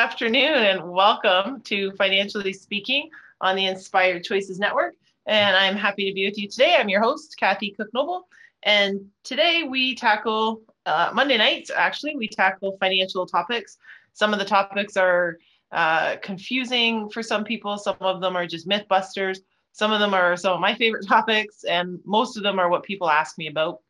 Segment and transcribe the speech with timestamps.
[0.00, 3.10] Afternoon and welcome to Financially Speaking
[3.42, 4.94] on the Inspired Choices Network.
[5.26, 6.74] And I'm happy to be with you today.
[6.78, 8.26] I'm your host, Kathy Cook Noble.
[8.62, 13.76] And today we tackle, uh, Monday nights, actually, we tackle financial topics.
[14.14, 15.36] Some of the topics are
[15.70, 19.40] uh, confusing for some people, some of them are just myth busters,
[19.72, 22.84] some of them are some of my favorite topics, and most of them are what
[22.84, 23.80] people ask me about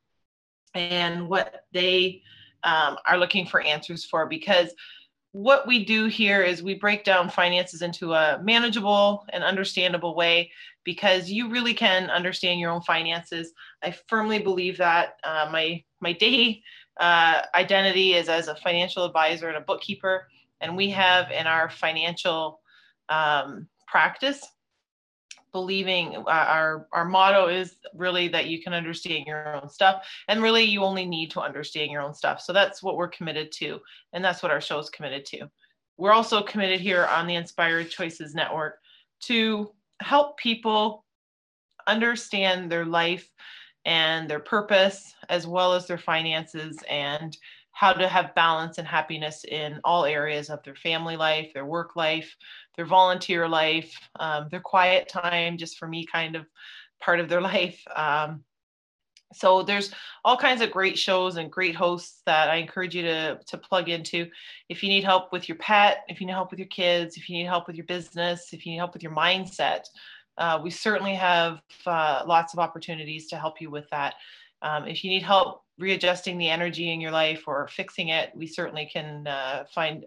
[0.74, 2.20] and what they
[2.65, 4.74] um, are looking for answers for because
[5.32, 10.50] what we do here is we break down finances into a manageable and understandable way
[10.84, 13.52] because you really can understand your own finances.
[13.82, 15.18] I firmly believe that.
[15.22, 16.62] Uh, my my day
[16.98, 20.26] uh, identity is as a financial advisor and a bookkeeper,
[20.60, 22.60] and we have in our financial
[23.09, 24.44] um, practice
[25.52, 30.43] believing uh, our our motto is really that you can understand your own stuff and
[30.43, 32.40] really you only need to understand your own stuff.
[32.40, 33.80] So that's what we're committed to
[34.12, 35.51] and that's what our show is committed to.
[35.96, 38.78] We're also committed here on the inspired choices network
[39.24, 41.04] to help people
[41.87, 43.28] understand their life
[43.84, 47.37] and their purpose as well as their finances and
[47.80, 51.96] how to have balance and happiness in all areas of their family life their work
[51.96, 52.37] life
[52.76, 56.45] their volunteer life um, their quiet time just for me kind of
[57.00, 58.45] part of their life um,
[59.32, 59.92] so there's
[60.24, 63.88] all kinds of great shows and great hosts that I encourage you to to plug
[63.88, 64.26] into.
[64.69, 67.28] If you need help with your pet, if you need help with your kids, if
[67.28, 69.84] you need help with your business, if you need help with your mindset,
[70.37, 74.15] uh, we certainly have uh, lots of opportunities to help you with that.
[74.62, 78.47] Um, if you need help readjusting the energy in your life or fixing it, we
[78.47, 80.04] certainly can uh, find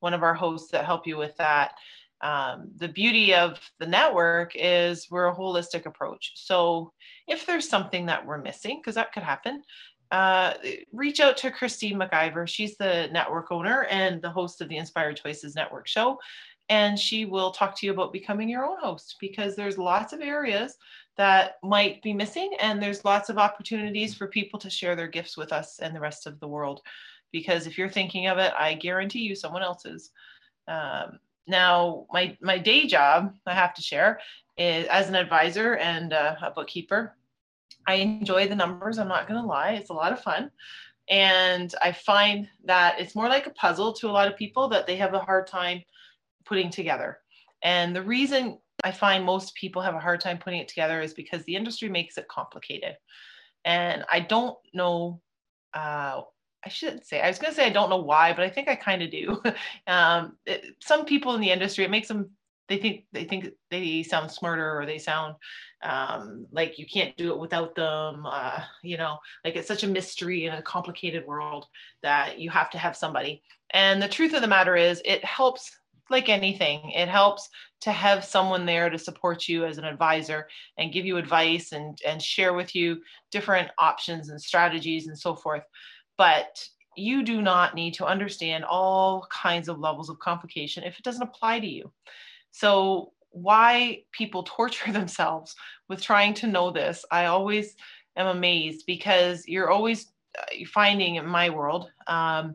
[0.00, 1.74] one of our hosts that help you with that.
[2.20, 6.32] Um, the beauty of the network is we're a holistic approach.
[6.36, 6.92] So
[7.26, 9.62] if there's something that we're missing, because that could happen,
[10.10, 10.54] uh,
[10.92, 12.46] reach out to Christine McIver.
[12.46, 16.18] She's the network owner and the host of the Inspired Choices Network show.
[16.68, 20.20] And she will talk to you about becoming your own host because there's lots of
[20.20, 20.76] areas
[21.16, 25.36] that might be missing, and there's lots of opportunities for people to share their gifts
[25.36, 26.80] with us and the rest of the world.
[27.32, 30.10] Because if you're thinking of it, I guarantee you someone else is.
[30.68, 34.20] Um, now, my my day job, I have to share,
[34.56, 37.16] is as an advisor and uh, a bookkeeper.
[37.86, 38.98] I enjoy the numbers.
[38.98, 40.50] I'm not going to lie; it's a lot of fun,
[41.08, 44.86] and I find that it's more like a puzzle to a lot of people that
[44.86, 45.82] they have a hard time
[46.44, 47.18] putting together.
[47.62, 51.14] And the reason I find most people have a hard time putting it together is
[51.14, 52.96] because the industry makes it complicated,
[53.64, 55.20] and I don't know.
[55.72, 56.22] Uh,
[56.64, 57.20] I shouldn't say.
[57.20, 59.10] I was going to say I don't know why, but I think I kind of
[59.10, 59.42] do.
[59.86, 62.30] um, it, some people in the industry, it makes them
[62.68, 65.34] they think they think they sound smarter or they sound
[65.82, 68.24] um, like you can't do it without them.
[68.26, 71.66] Uh, you know, like it's such a mystery in a complicated world
[72.02, 73.42] that you have to have somebody.
[73.70, 75.78] And the truth of the matter is, it helps.
[76.10, 77.48] Like anything, it helps
[77.80, 81.98] to have someone there to support you as an advisor and give you advice and
[82.06, 83.00] and share with you
[83.30, 85.64] different options and strategies and so forth
[86.16, 86.66] but
[86.96, 91.22] you do not need to understand all kinds of levels of complication if it doesn't
[91.22, 91.90] apply to you.
[92.50, 95.54] So, why people torture themselves
[95.88, 97.74] with trying to know this, I always
[98.16, 102.54] am amazed because you're always uh, finding in my world um,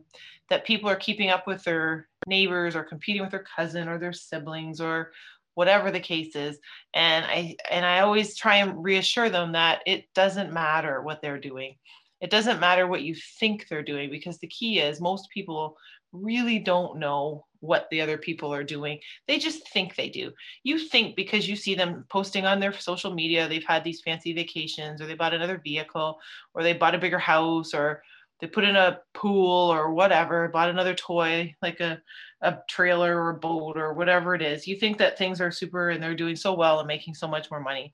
[0.50, 4.12] that people are keeping up with their neighbors or competing with their cousin or their
[4.12, 5.12] siblings or
[5.54, 6.58] whatever the case is
[6.94, 11.40] and i and i always try and reassure them that it doesn't matter what they're
[11.40, 11.74] doing
[12.20, 15.76] it doesn't matter what you think they're doing because the key is most people
[16.12, 18.98] really don't know what the other people are doing.
[19.28, 20.32] They just think they do.
[20.64, 24.32] You think because you see them posting on their social media, they've had these fancy
[24.32, 26.18] vacations or they bought another vehicle
[26.54, 28.02] or they bought a bigger house or
[28.40, 32.00] they put in a pool or whatever, bought another toy like a,
[32.40, 34.66] a trailer or a boat or whatever it is.
[34.66, 37.50] You think that things are super and they're doing so well and making so much
[37.50, 37.92] more money.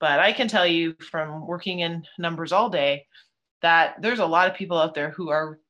[0.00, 3.06] But I can tell you from working in numbers all day
[3.62, 5.60] that there's a lot of people out there who are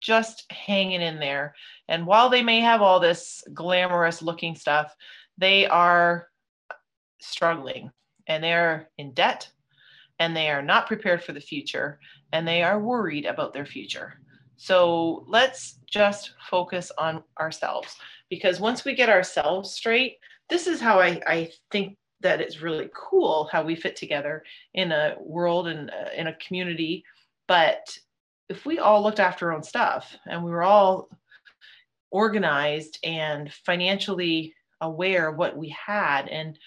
[0.00, 1.54] just hanging in there.
[1.88, 4.94] And while they may have all this glamorous looking stuff,
[5.36, 6.28] they are
[7.20, 7.90] struggling
[8.26, 9.50] and they're in debt
[10.18, 12.00] and they are not prepared for the future
[12.32, 14.20] and they are worried about their future.
[14.56, 17.96] So let's just focus on ourselves
[18.28, 20.18] because once we get ourselves straight,
[20.50, 24.42] this is how I, I think that it's really cool how we fit together
[24.74, 27.04] in a world and uh, in a community.
[27.46, 27.96] But
[28.48, 31.08] if we all looked after our own stuff and we were all
[32.10, 36.58] organized and financially aware of what we had and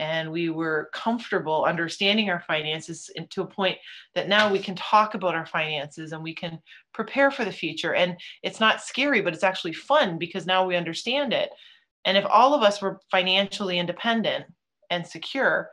[0.00, 3.76] and we were comfortable understanding our finances to a point
[4.14, 6.58] that now we can talk about our finances and we can
[6.94, 7.94] prepare for the future.
[7.94, 11.50] And it's not scary but it's actually fun because now we understand it.
[12.06, 14.46] And if all of us were financially independent
[14.88, 15.70] and secure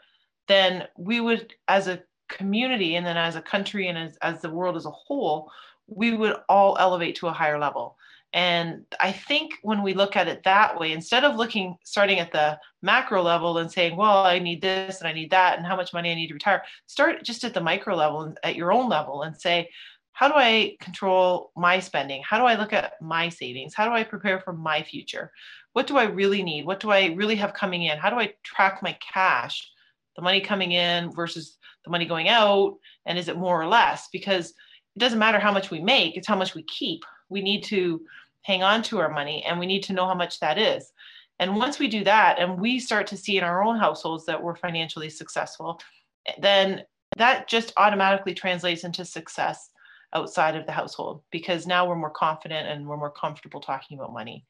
[0.48, 4.50] then we would as a community and then as a country and as, as the
[4.50, 5.50] world as a whole
[5.88, 7.98] we would all elevate to a higher level
[8.34, 12.32] and I think when we look at it that way, instead of looking, starting at
[12.32, 15.76] the macro level and saying, well, I need this and I need that and how
[15.76, 18.90] much money I need to retire, start just at the micro level, at your own
[18.90, 19.70] level, and say,
[20.12, 22.22] how do I control my spending?
[22.28, 23.74] How do I look at my savings?
[23.74, 25.32] How do I prepare for my future?
[25.74, 26.66] What do I really need?
[26.66, 27.98] What do I really have coming in?
[27.98, 29.72] How do I track my cash,
[30.16, 32.78] the money coming in versus the money going out?
[33.06, 34.10] And is it more or less?
[34.12, 34.50] Because
[34.96, 38.02] it doesn't matter how much we make, it's how much we keep we need to
[38.42, 40.92] hang on to our money and we need to know how much that is.
[41.40, 44.42] And once we do that and we start to see in our own households that
[44.42, 45.80] we're financially successful,
[46.40, 46.84] then
[47.18, 49.70] that just automatically translates into success
[50.14, 54.14] outside of the household because now we're more confident and we're more comfortable talking about
[54.14, 54.46] money.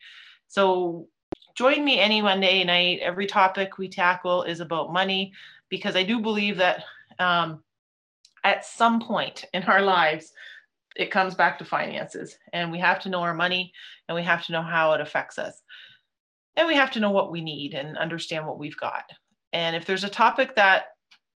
[0.48, 1.08] So
[1.56, 3.00] join me any Monday night.
[3.02, 5.34] Every topic we tackle is about money
[5.70, 6.84] because I do believe that
[7.20, 7.64] um,
[8.44, 10.32] at some point in our lives,
[10.98, 13.72] it comes back to finances and we have to know our money
[14.08, 15.62] and we have to know how it affects us.
[16.56, 19.04] And we have to know what we need and understand what we've got.
[19.54, 20.88] And if there's a topic that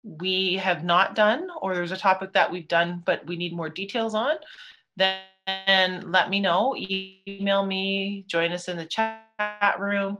[0.05, 3.69] we have not done or there's a topic that we've done but we need more
[3.69, 4.37] details on
[4.97, 6.77] then let me know.
[6.77, 10.19] Email me join us in the chat room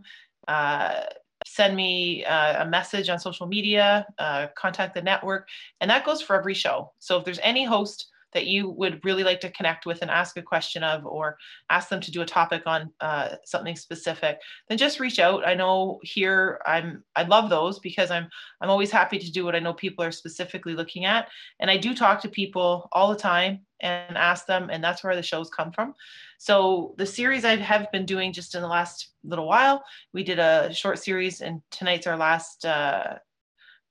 [0.49, 1.03] uh,
[1.47, 5.49] send me uh, a message on social media uh, contact the network
[5.81, 6.93] and that goes for every show.
[6.99, 10.37] So if there's any host that you would really like to connect with and ask
[10.37, 11.37] a question of or
[11.71, 14.39] ask them to do a topic on uh, something specific
[14.69, 15.47] then just reach out.
[15.47, 18.29] I know here i'm i love those because i'm
[18.61, 21.29] i'm always happy to do what i know people are specifically looking at.
[21.61, 25.15] And i do talk to people all the time and ask them and that's where
[25.15, 25.95] the shows come from.
[26.39, 30.39] So the series i have been doing just in the last little while we did
[30.39, 33.19] a short series and tonight's our last uh,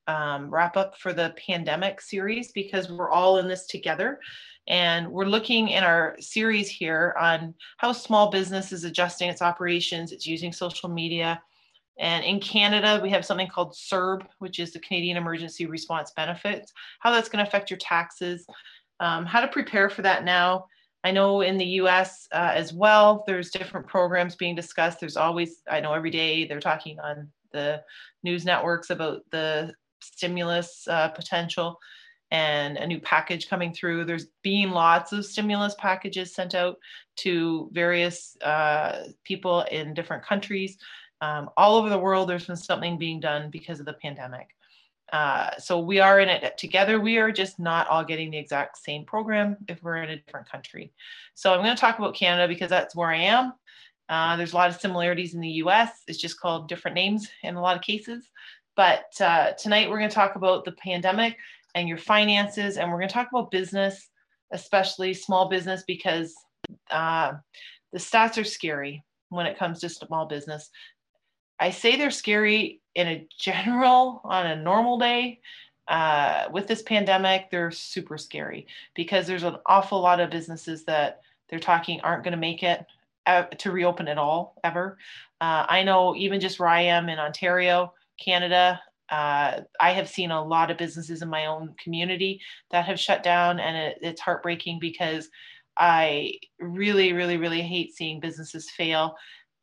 [0.07, 4.19] um, wrap up for the pandemic series because we're all in this together.
[4.67, 10.11] And we're looking in our series here on how small business is adjusting its operations,
[10.11, 11.41] it's using social media.
[11.99, 16.71] And in Canada, we have something called CERB, which is the Canadian Emergency Response Benefits,
[16.99, 18.45] how that's going to affect your taxes,
[18.99, 20.65] um, how to prepare for that now.
[21.03, 24.99] I know in the US uh, as well, there's different programs being discussed.
[24.99, 27.81] There's always, I know every day they're talking on the
[28.23, 31.79] news networks about the stimulus uh, potential
[32.31, 34.05] and a new package coming through.
[34.05, 36.77] There's been lots of stimulus packages sent out
[37.17, 40.77] to various uh, people in different countries.
[41.21, 44.49] Um, all over the world, there's been something being done because of the pandemic.
[45.13, 46.99] Uh, so we are in it together.
[46.99, 50.49] We are just not all getting the exact same program if we're in a different
[50.49, 50.91] country.
[51.33, 53.53] So I'm going to talk about Canada because that's where I am.
[54.09, 56.03] Uh, there's a lot of similarities in the US.
[56.07, 58.29] It's just called different names in a lot of cases.
[58.77, 61.35] But uh, tonight we're going to talk about the pandemic
[61.73, 64.09] and your finances, and we're going to talk about business,
[64.53, 66.33] especially small business, because
[66.91, 67.33] uh,
[67.91, 70.69] the stats are scary when it comes to small business.
[71.59, 75.41] I say they're scary in a general, on a normal day.
[75.87, 81.21] Uh, with this pandemic, they're super scary because there's an awful lot of businesses that
[81.49, 82.85] they're talking aren't going to make it
[83.25, 84.99] uh, to reopen at all ever.
[85.41, 87.93] Uh, I know even just where I am in Ontario,
[88.23, 88.81] Canada.
[89.09, 93.23] Uh, I have seen a lot of businesses in my own community that have shut
[93.23, 95.29] down, and it, it's heartbreaking because
[95.77, 99.15] I really, really, really hate seeing businesses fail.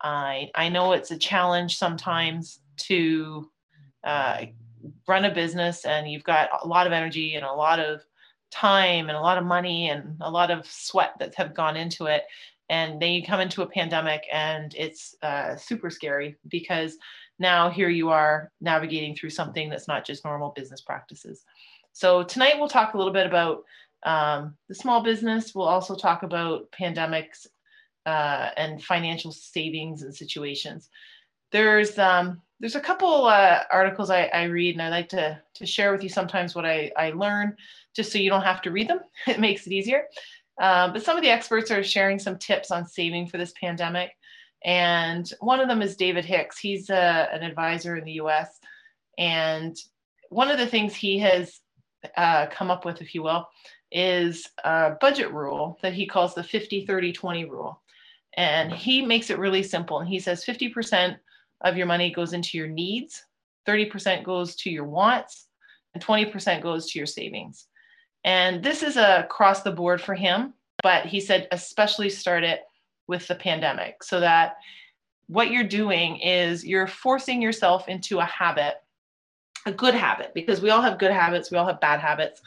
[0.02, 3.50] I I know it's a challenge sometimes to
[4.02, 4.46] uh,
[5.06, 8.00] run a business, and you've got a lot of energy and a lot of
[8.50, 12.06] time and a lot of money and a lot of sweat that have gone into
[12.06, 12.23] it
[12.70, 16.96] and then you come into a pandemic and it's uh, super scary because
[17.38, 21.45] now here you are navigating through something that's not just normal business practices.
[21.93, 23.64] So tonight we'll talk a little bit about
[24.05, 25.55] um, the small business.
[25.55, 27.47] We'll also talk about pandemics
[28.07, 30.91] uh, and financial savings and situations.
[31.53, 35.67] There's um, there's a couple uh, articles I, I, read and I like to to
[35.67, 37.57] share with you sometimes what I, I learn,
[37.95, 39.00] just so you don't have to read them.
[39.26, 40.05] it makes it easier.
[40.61, 44.12] Um, but some of the experts are sharing some tips on saving for this pandemic.
[44.64, 46.59] And one of them is David Hicks.
[46.59, 48.59] He's a, uh, an advisor in the US.
[49.18, 49.76] And
[50.30, 51.61] one of the things he has
[52.16, 53.47] uh, come up with, if you will,
[53.92, 57.80] is a budget rule that he calls the 50 30 20 rule.
[58.37, 60.00] And he makes it really simple.
[60.00, 61.16] And he says 50%
[61.61, 63.23] of your money goes into your needs,
[63.68, 65.47] 30% goes to your wants,
[65.94, 67.66] and 20% goes to your savings.
[68.25, 72.62] And this is across the board for him, but he said, especially start it
[73.06, 74.56] with the pandemic so that
[75.26, 78.75] what you're doing is you're forcing yourself into a habit,
[79.66, 82.42] a good habit, because we all have good habits, we all have bad habits.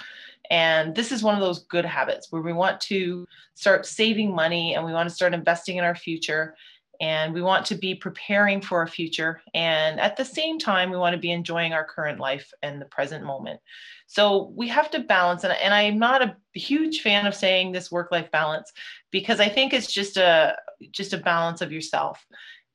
[0.49, 4.75] And this is one of those good habits where we want to start saving money
[4.75, 6.55] and we want to start investing in our future
[6.99, 10.97] and we want to be preparing for a future and at the same time we
[10.97, 13.59] want to be enjoying our current life and the present moment.
[14.07, 17.91] So we have to balance and, and i'm not a huge fan of saying this
[17.91, 18.71] work life balance
[19.11, 20.55] because i think it's just a
[20.91, 22.25] just a balance of yourself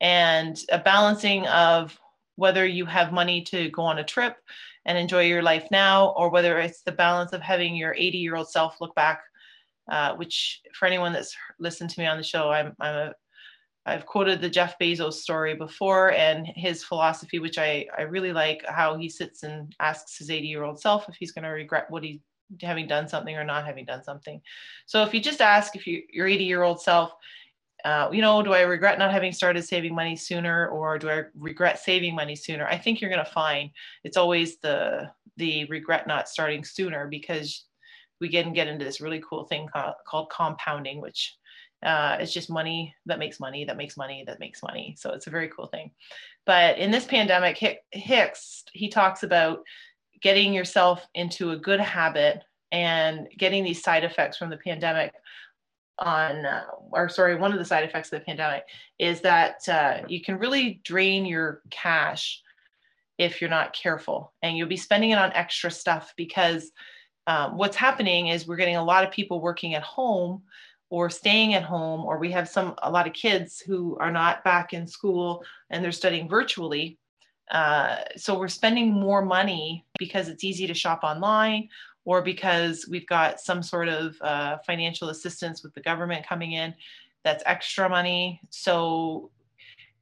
[0.01, 1.99] and a balancing of
[2.37, 4.37] whether you have money to go on a trip
[4.85, 8.37] and enjoy your life now or whether it's the balance of having your 80 year
[8.37, 9.23] old self look back
[9.91, 13.15] uh, which for anyone that's listened to me on the show i'm, I'm a
[13.85, 18.65] I've quoted the Jeff Bezos story before and his philosophy, which I, I really like
[18.67, 21.87] how he sits and asks his 80 year old self if he's going to regret
[21.91, 22.21] what he
[22.61, 24.41] having done something or not having done something.
[24.87, 27.13] So if you just ask if you, your 80 year old self,
[27.85, 31.23] uh, you know, do I regret not having started saving money sooner or do I
[31.35, 32.67] regret saving money sooner?
[32.67, 33.71] I think you're going to find
[34.05, 37.65] it's always the, the regret not starting sooner because
[38.21, 41.35] we can get into this really cool thing called, called compounding, which
[41.83, 44.97] uh, it's just money that makes money that makes money that makes money.
[44.99, 45.91] So it's a very cool thing.
[46.47, 47.59] But in this pandemic,
[47.91, 49.63] Hicks, he talks about
[50.21, 55.13] getting yourself into a good habit and getting these side effects from the pandemic
[55.99, 58.65] on uh, or sorry one of the side effects of the pandemic
[58.99, 62.43] is that uh, you can really drain your cash
[63.19, 66.73] if you're not careful and you'll be spending it on extra stuff because
[67.27, 70.43] um, what's happening is we're getting a lot of people working at home
[70.93, 74.45] or staying at home or we have some a lot of kids who are not
[74.45, 76.99] back in school and they're studying virtually
[77.51, 81.67] uh, so we're spending more money because it's easy to shop online
[82.05, 86.75] or because we've got some sort of uh, financial assistance with the government coming in
[87.25, 88.41] that's extra money.
[88.51, 89.31] So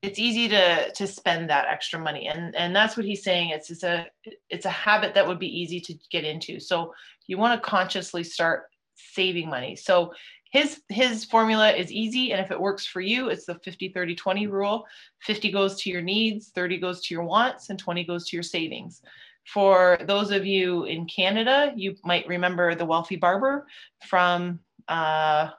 [0.02, 3.50] it's easy to to spend that extra money and and that's what he's saying.
[3.50, 4.06] It's it's a
[4.48, 6.58] it's a habit that would be easy to get into.
[6.58, 6.94] So
[7.28, 9.76] you want to consciously start saving money.
[9.76, 10.12] So
[10.50, 14.14] his his formula is easy and if it works for you it's the 50 30
[14.14, 14.86] 20 rule
[15.20, 18.42] 50 goes to your needs 30 goes to your wants and 20 goes to your
[18.42, 19.02] savings
[19.46, 23.66] for those of you in canada you might remember the wealthy barber
[24.06, 25.50] from uh,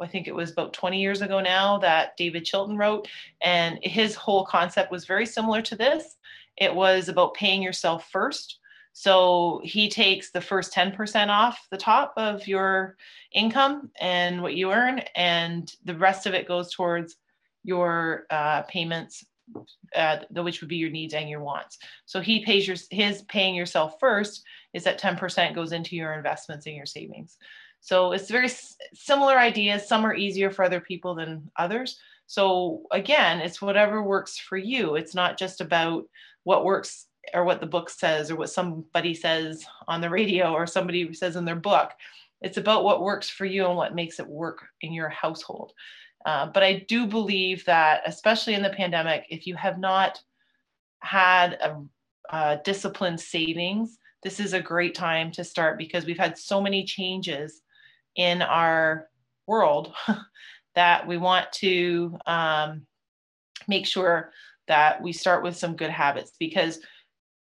[0.00, 3.08] I think it was about 20 years ago now that David Chilton wrote.
[3.42, 6.16] And his whole concept was very similar to this.
[6.56, 8.59] It was about paying yourself first.
[8.92, 12.96] So he takes the first 10% off the top of your
[13.32, 17.16] income and what you earn, and the rest of it goes towards
[17.62, 19.24] your uh, payments,
[19.94, 21.78] uh, which would be your needs and your wants.
[22.06, 26.66] So he pays your his paying yourself first is that 10% goes into your investments
[26.66, 27.36] and your savings.
[27.80, 28.50] So it's very
[28.94, 29.88] similar ideas.
[29.88, 31.98] Some are easier for other people than others.
[32.26, 34.94] So again, it's whatever works for you.
[34.94, 36.04] It's not just about
[36.44, 40.66] what works or what the book says or what somebody says on the radio or
[40.66, 41.92] somebody says in their book.
[42.40, 45.72] It's about what works for you and what makes it work in your household.
[46.24, 50.20] Uh, but I do believe that, especially in the pandemic, if you have not
[51.00, 51.82] had a,
[52.30, 56.84] a disciplined savings, this is a great time to start because we've had so many
[56.84, 57.62] changes
[58.16, 59.08] in our
[59.46, 59.94] world
[60.74, 62.82] that we want to um,
[63.66, 64.32] make sure
[64.68, 66.80] that we start with some good habits because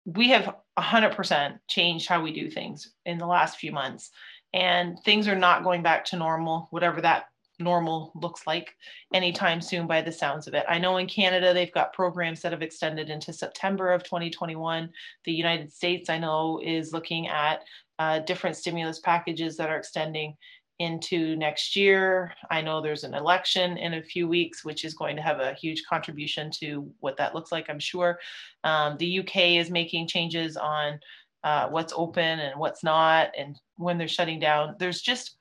[0.06, 4.10] we have 100% changed how we do things in the last few months
[4.54, 7.26] and things are not going back to normal whatever that
[7.58, 8.74] normal looks like
[9.14, 10.64] anytime soon by the sounds of it.
[10.68, 14.90] I know in Canada they've got programs that have extended into September of 2021.
[15.24, 17.64] The United States I know is looking at
[17.98, 20.36] uh, different stimulus packages that are extending
[20.78, 22.34] into next year.
[22.50, 25.54] I know there's an election in a few weeks, which is going to have a
[25.54, 28.18] huge contribution to what that looks like, I'm sure.
[28.64, 31.00] Um, the UK is making changes on
[31.44, 34.76] uh, what's open and what's not, and when they're shutting down.
[34.78, 35.36] There's just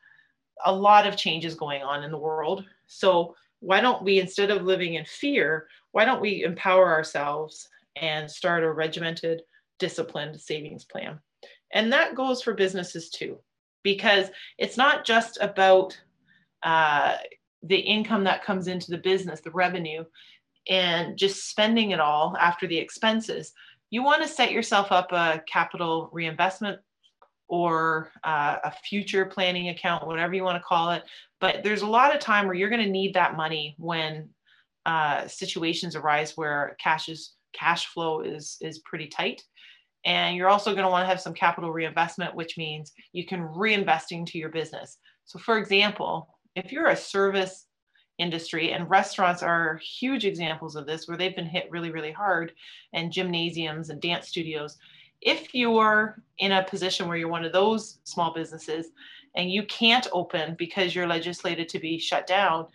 [0.65, 2.65] a lot of changes going on in the world.
[2.88, 8.30] So, why don't we, instead of living in fear, why don't we empower ourselves and
[8.30, 9.42] start a regimented,
[9.80, 11.20] disciplined savings plan?
[11.72, 13.39] And that goes for businesses too
[13.86, 15.98] because it's not just about
[16.63, 17.15] uh,
[17.62, 20.04] the income that comes into the business, the revenue,
[20.68, 23.54] and just spending it all after the expenses,
[23.92, 26.80] you want to set yourself up a capital reinvestment
[27.48, 31.04] or uh, a future planning account, whatever you want to call it.
[31.39, 34.30] But there's a lot of time where you're going to need that money when
[34.88, 39.44] uh, situations arise where cash is cash flow is is pretty tight.
[40.05, 43.41] And you're also going to want to have some capital reinvestment, which means you can
[43.41, 45.00] reinvest into your business.
[45.25, 47.65] So, for example, if you're a service
[48.17, 52.53] industry and restaurants are huge examples of this where they've been hit really really hard
[52.93, 54.77] and gymnasiums and dance studios
[55.21, 58.88] if you're in a position where you're one of those small businesses
[59.35, 62.65] and you can't open because you're legislated to be shut down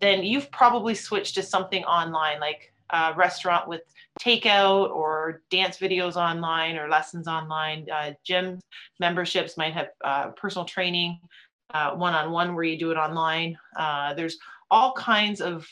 [0.00, 3.82] then you've probably switched to something online like a restaurant with
[4.20, 8.58] takeout or dance videos online or lessons online uh, gym
[8.98, 11.18] memberships might have uh, personal training
[11.74, 13.56] uh, one-on-one where you do it online.
[13.76, 14.38] Uh, there's
[14.70, 15.66] all kinds of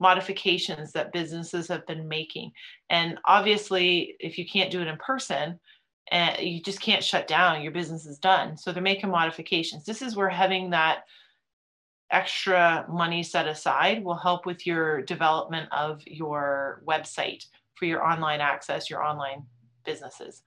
[0.00, 2.52] modifications that businesses have been making.
[2.90, 5.58] And obviously, if you can't do it in person,
[6.12, 8.56] uh, you just can't shut down, your business is done.
[8.56, 9.84] So they're making modifications.
[9.84, 11.04] This is where having that
[12.10, 18.40] extra money set aside will help with your development of your website for your online
[18.40, 19.44] access, your online
[19.84, 20.42] businesses.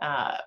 [0.00, 0.38] Uh,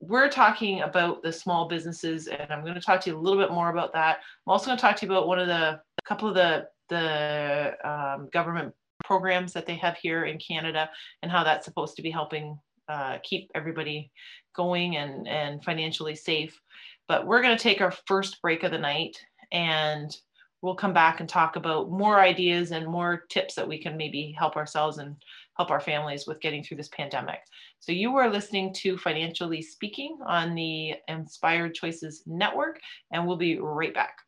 [0.00, 3.38] we're talking about the small businesses, and I'm going to talk to you a little
[3.38, 4.18] bit more about that.
[4.46, 6.66] I'm also going to talk to you about one of the a couple of the
[6.90, 10.90] the um, government programs that they have here in Canada
[11.22, 14.10] and how that's supposed to be helping uh, keep everybody
[14.54, 16.60] going and and financially safe.
[17.08, 19.16] But we're going to take our first break of the night,
[19.54, 20.14] and
[20.60, 24.34] we'll come back and talk about more ideas and more tips that we can maybe
[24.36, 25.14] help ourselves and
[25.56, 27.38] help our families with getting through this pandemic.
[27.78, 32.80] So you are listening to Financially Speaking on the Inspired Choices Network,
[33.12, 34.18] and we'll be right back.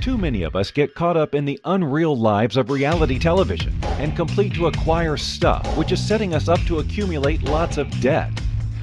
[0.00, 4.16] Too many of us get caught up in the unreal lives of reality television and
[4.16, 8.32] complete to acquire stuff, which is setting us up to accumulate lots of debt.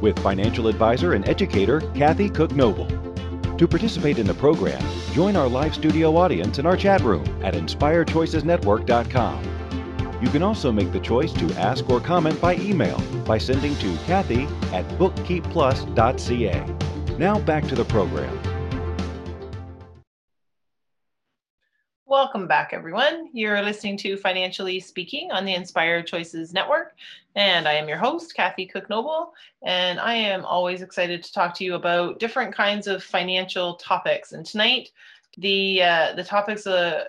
[0.00, 2.86] with financial advisor and educator Kathy Cook Noble.
[3.56, 7.54] To participate in the program, join our live studio audience in our chat room at
[7.54, 9.44] inspiredchoicesnetwork.com.
[10.20, 13.96] You can also make the choice to ask or comment by email by sending to
[14.06, 17.16] Kathy at bookkeepplus.ca.
[17.18, 18.53] Now back to the program.
[22.14, 23.28] Welcome back, everyone.
[23.32, 26.94] You're listening to Financially Speaking on the Inspired Choices Network,
[27.34, 29.32] and I am your host, Kathy Cook Noble,
[29.64, 34.30] and I am always excited to talk to you about different kinds of financial topics.
[34.30, 34.90] And tonight,
[35.38, 37.06] the uh, the topics uh,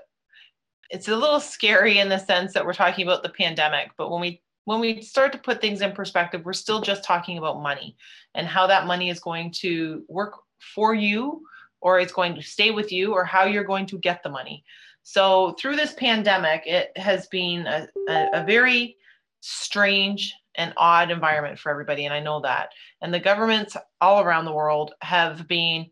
[0.90, 4.22] it's a little scary in the sense that we're talking about the pandemic but when
[4.22, 7.96] we when we start to put things in perspective we're still just talking about money
[8.34, 11.44] and how that money is going to work for you
[11.82, 14.64] or it's going to stay with you or how you're going to get the money
[15.08, 18.98] so through this pandemic it has been a, a, a very
[19.40, 22.70] strange and odd environment for everybody and i know that
[23.02, 25.86] and the governments all around the world have been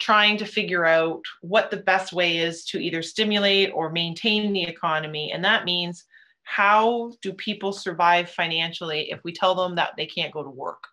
[0.00, 4.64] trying to figure out what the best way is to either stimulate or maintain the
[4.64, 5.30] economy.
[5.32, 6.04] And that means
[6.42, 10.88] how do people survive financially if we tell them that they can't go to work?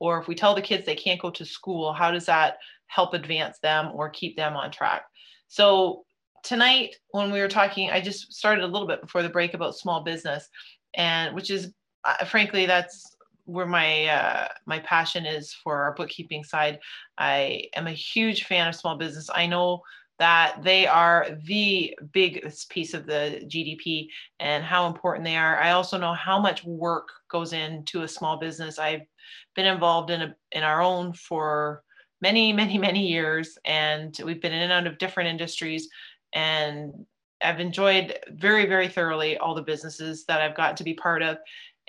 [0.00, 3.14] or if we tell the kids they can't go to school, how does that help
[3.14, 5.04] advance them or keep them on track?
[5.48, 6.04] So
[6.44, 9.76] tonight, when we were talking, I just started a little bit before the break about
[9.76, 10.48] small business,
[10.94, 11.72] and which is
[12.04, 16.78] uh, frankly that's where my uh, my passion is for our bookkeeping side.
[17.18, 19.28] I am a huge fan of small business.
[19.34, 19.82] I know
[20.18, 24.06] that they are the biggest piece of the GDP
[24.38, 25.58] and how important they are.
[25.58, 28.78] I also know how much work goes into a small business.
[28.78, 29.02] I've
[29.56, 31.82] been involved in a, in our own for
[32.20, 35.88] many, many, many years, and we've been in and out of different industries.
[36.34, 37.06] And
[37.42, 41.38] I've enjoyed very, very thoroughly all the businesses that I've got to be part of.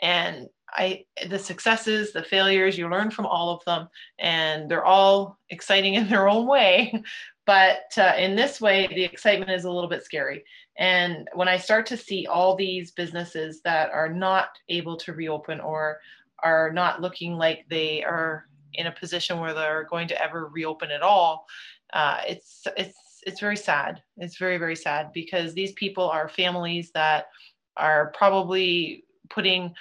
[0.02, 3.88] And I, the successes, the failures, you learn from all of them,
[4.20, 7.04] and they're all exciting in their own way.
[7.46, 10.44] But uh, in this way, the excitement is a little bit scary.
[10.80, 15.60] And when I start to see all these businesses that are not able to reopen
[15.60, 16.00] or
[16.44, 20.90] are not looking like they are in a position where they're going to ever reopen
[20.90, 21.46] at all,
[21.94, 24.02] uh, it's it's it's very sad.
[24.18, 27.28] It's very very sad because these people are families that
[27.78, 29.74] are probably putting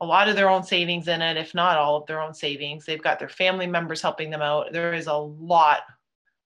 [0.00, 2.84] a lot of their own savings in it, if not all of their own savings.
[2.84, 4.72] They've got their family members helping them out.
[4.72, 5.80] There is a lot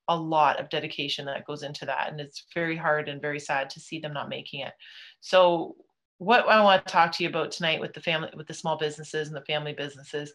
[0.08, 3.70] a lot of dedication that goes into that and it's very hard and very sad
[3.70, 4.72] to see them not making it
[5.20, 5.76] so
[6.18, 8.76] what i want to talk to you about tonight with the family with the small
[8.76, 10.32] businesses and the family businesses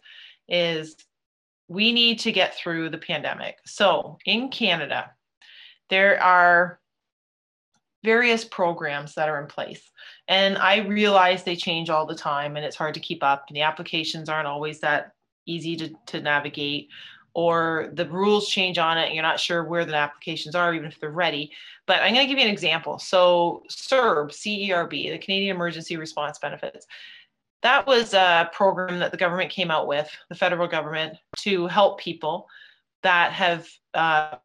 [0.47, 0.95] is
[1.67, 5.11] we need to get through the pandemic so in canada
[5.89, 6.79] there are
[8.03, 9.89] various programs that are in place
[10.27, 13.55] and i realize they change all the time and it's hard to keep up and
[13.55, 15.11] the applications aren't always that
[15.45, 16.89] easy to, to navigate
[17.37, 20.87] or the rules change on it and you're not sure where the applications are, even
[20.87, 21.51] if they're ready.
[21.85, 22.97] But I'm going to give you an example.
[22.97, 26.87] So, CERB, CERB, the Canadian Emergency Response Benefits,
[27.61, 31.99] that was a program that the government came out with, the federal government, to help
[31.99, 32.47] people
[33.03, 34.37] that have uh,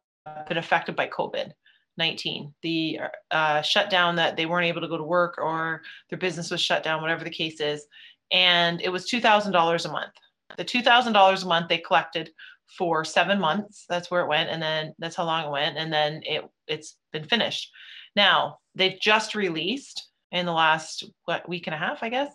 [0.47, 1.51] been affected by COVID.
[1.97, 6.49] 19 the uh, shutdown that they weren't able to go to work or their business
[6.49, 7.85] was shut down whatever the case is
[8.31, 10.13] and it was $2000 a month
[10.57, 12.31] the $2000 a month they collected
[12.77, 13.85] for seven months.
[13.87, 16.97] That's where it went, and then that's how long it went, and then it it's
[17.11, 17.71] been finished.
[18.15, 22.33] Now they've just released in the last what week and a half, I guess.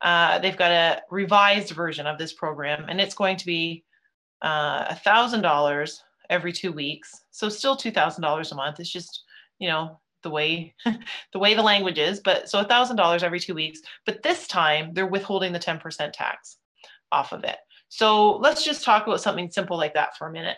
[0.00, 3.84] Uh, they've got a revised version of this program, and it's going to be
[4.42, 7.24] uh, a thousand dollars every two weeks.
[7.30, 8.80] So still two thousand dollars a month.
[8.80, 9.24] It's just
[9.58, 10.74] you know the way
[11.32, 13.80] the way the language is, but so a thousand dollars every two weeks.
[14.06, 16.56] But this time they're withholding the ten percent tax
[17.12, 17.58] off of it.
[17.88, 20.56] So let's just talk about something simple like that for a minute.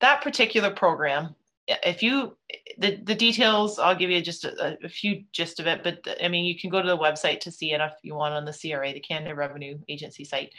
[0.00, 1.34] That particular program,
[1.66, 2.36] if you
[2.78, 6.28] the, the details i'll give you just a, a, few gist of it but i
[6.28, 8.52] mean you can go to the website to see it if you want on the
[8.52, 10.52] cra the canada revenue agency site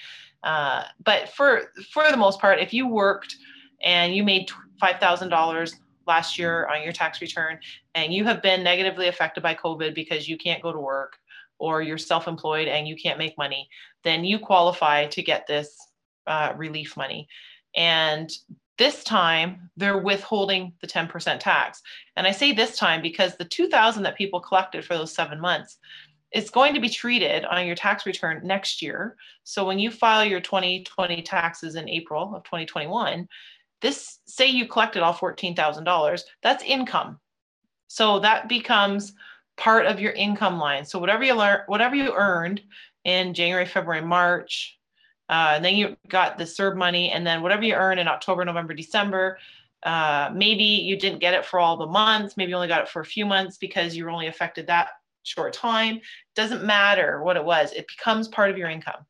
[0.44, 3.36] uh, but for for the most part if you worked
[3.82, 4.50] and you made
[4.82, 5.74] $5000
[6.08, 7.58] last year on your tax return
[7.96, 11.18] and you have been negatively affected by covid because you can't go to work
[11.58, 13.68] or you're self-employed and you can't make money
[14.06, 15.76] then you qualify to get this
[16.28, 17.28] uh, relief money.
[17.76, 18.32] And
[18.78, 21.82] this time they're withholding the 10% tax.
[22.16, 25.78] And I say this time because the 2000 that people collected for those 7 months
[26.32, 29.16] is going to be treated on your tax return next year.
[29.44, 33.28] So when you file your 2020 taxes in April of 2021,
[33.86, 37.20] this say you collected all $14,000, that's income.
[37.88, 39.14] So that becomes
[39.58, 40.86] part of your income line.
[40.86, 42.62] So whatever you learn whatever you earned
[43.04, 44.80] in January, February, March,
[45.30, 48.44] uh, and then you got the CERB money, and then whatever you earn in October,
[48.44, 49.38] November, December,
[49.84, 52.90] uh, maybe you didn't get it for all the months, maybe you only got it
[52.90, 54.90] for a few months because you were only affected that
[55.22, 56.02] short time.
[56.36, 59.06] Doesn't matter what it was, it becomes part of your income.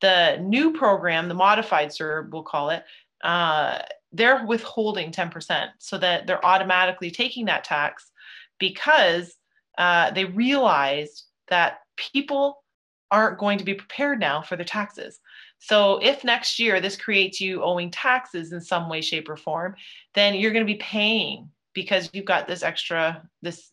[0.00, 2.84] The new program, the modified CERB, we'll call it,
[3.22, 3.78] uh,
[4.12, 8.10] they're withholding 10% so that they're automatically taking that tax
[8.58, 9.36] because
[9.78, 12.62] uh, they realized that people
[13.10, 15.20] aren't going to be prepared now for their taxes.
[15.58, 19.74] So if next year this creates you owing taxes in some way, shape, or form,
[20.14, 23.70] then you're going to be paying because you've got this extra, this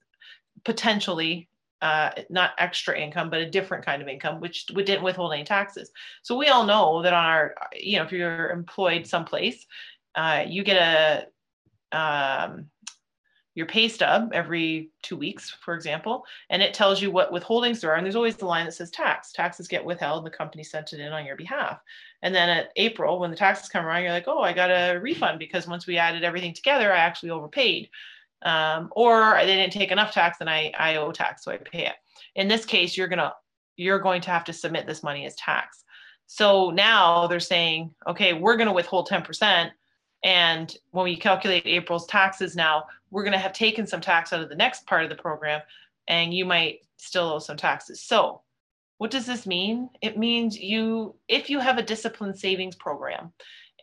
[0.66, 1.48] potentially
[1.82, 5.44] uh, not extra income, but a different kind of income, which we didn't withhold any
[5.44, 5.92] taxes.
[6.24, 9.66] So we all know that on our, you know, if you're employed someplace,
[10.16, 11.28] uh, you get
[11.94, 12.66] a um,
[13.58, 17.92] your pay stub every two weeks, for example, and it tells you what withholdings there
[17.92, 17.96] are.
[17.96, 19.32] And there's always the line that says tax.
[19.32, 21.80] Taxes get withheld, and the company sent it in on your behalf.
[22.22, 25.00] And then at April, when the taxes come around, you're like, oh, I got a
[25.00, 27.90] refund because once we added everything together, I actually overpaid.
[28.44, 31.88] Um, or they didn't take enough tax and I, I owe tax, so I pay
[31.88, 31.96] it.
[32.36, 33.34] In this case, you're gonna
[33.78, 35.84] you're going to have to submit this money as tax.
[36.26, 39.70] So now they're saying, okay, we're to withhold 10%.
[40.24, 44.50] And when we calculate April's taxes now, we're to have taken some tax out of
[44.50, 45.62] the next part of the program,
[46.08, 48.02] and you might still owe some taxes.
[48.02, 48.42] So,
[48.98, 49.90] what does this mean?
[50.02, 53.32] It means you, if you have a disciplined savings program,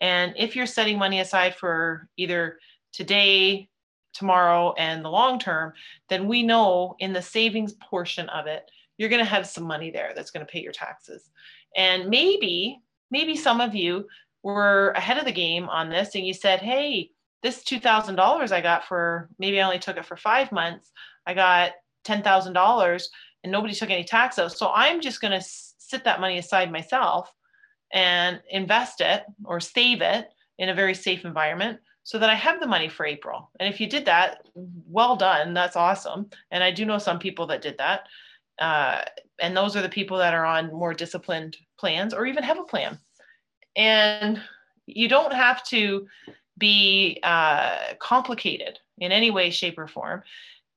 [0.00, 2.58] and if you're setting money aside for either
[2.92, 3.68] today,
[4.14, 5.72] tomorrow, and the long term,
[6.08, 9.90] then we know in the savings portion of it, you're going to have some money
[9.90, 11.30] there that's going to pay your taxes.
[11.76, 14.06] And maybe, maybe some of you
[14.42, 17.10] were ahead of the game on this and you said, hey,
[17.42, 20.92] this $2,000 I got for maybe I only took it for five months,
[21.26, 21.72] I got
[22.06, 23.04] $10,000
[23.42, 24.52] and nobody took any tax out.
[24.52, 27.32] So I'm just going to sit that money aside myself
[27.92, 32.60] and invest it or save it in a very safe environment so that I have
[32.60, 33.50] the money for April.
[33.58, 35.54] And if you did that, well done.
[35.54, 36.28] That's awesome.
[36.50, 38.02] And I do know some people that did that.
[38.58, 39.02] Uh,
[39.40, 42.64] and those are the people that are on more disciplined plans or even have a
[42.64, 42.98] plan.
[43.74, 44.40] And
[44.86, 46.06] you don't have to
[46.58, 50.22] be uh, complicated in any way, shape, or form.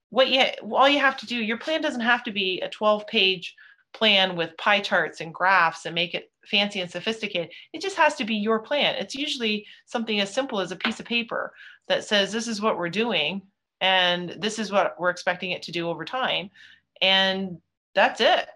[0.10, 3.06] What you all you have to do, your plan doesn't have to be a 12
[3.06, 3.54] page
[3.98, 7.50] plan with pie charts and graphs and make it fancy and sophisticated.
[7.74, 8.96] It just has to be your plan.
[8.96, 11.52] It's usually something as simple as a piece of paper
[11.88, 13.42] that says this is what we're doing
[13.82, 16.52] and this is what we're expecting it to do over time.
[17.02, 17.58] And
[17.96, 18.48] that's it.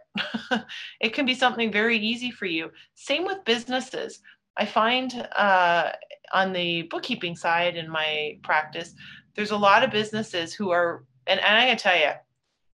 [1.02, 2.70] it can be something very easy for you.
[2.94, 4.20] Same with businesses.
[4.58, 5.92] I find uh,
[6.34, 8.94] on the bookkeeping side in my practice,
[9.36, 12.12] there's a lot of businesses who are, and, and I can tell you,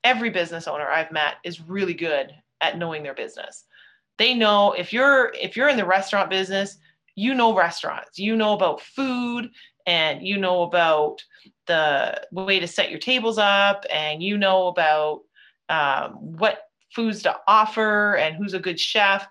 [0.02, 3.64] every business owner I've met is really good at knowing their business.
[4.18, 6.78] They know if you're if you're in the restaurant business,
[7.14, 9.50] you know restaurants, you know about food,
[9.86, 11.22] and you know about
[11.66, 15.20] the way to set your tables up, and you know about
[15.68, 16.60] um, what
[16.94, 19.26] foods to offer and who's a good chef,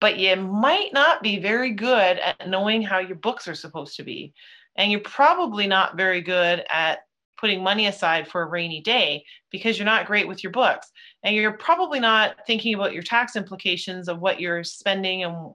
[0.00, 4.04] but you might not be very good at knowing how your books are supposed to
[4.04, 4.32] be.
[4.76, 7.00] And you're probably not very good at
[7.38, 10.90] putting money aside for a rainy day because you're not great with your books.
[11.22, 15.52] And you're probably not thinking about your tax implications of what you're spending and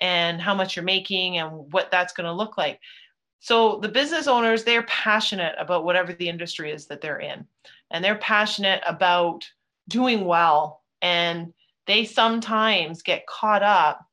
[0.00, 2.78] and how much you're making and what that's going to look like.
[3.40, 7.46] So the business owners, they're passionate about whatever the industry is that they're in.
[7.90, 9.44] And they're passionate about
[9.88, 11.52] doing well and
[11.86, 14.04] they sometimes get caught up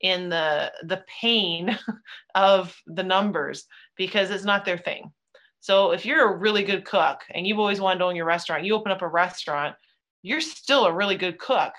[0.00, 1.78] in the the pain
[2.34, 5.12] of the numbers because it's not their thing
[5.60, 8.64] so if you're a really good cook and you've always wanted to own your restaurant
[8.64, 9.74] you open up a restaurant
[10.22, 11.72] you're still a really good cook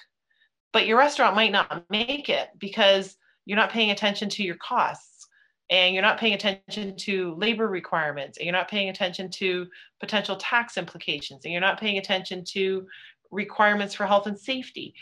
[0.74, 5.28] but your restaurant might not make it because you're not paying attention to your costs
[5.72, 9.65] and you're not paying attention to labor requirements and you're not paying attention to
[10.00, 12.86] potential tax implications and you're not paying attention to
[13.32, 14.94] requirements for health and safety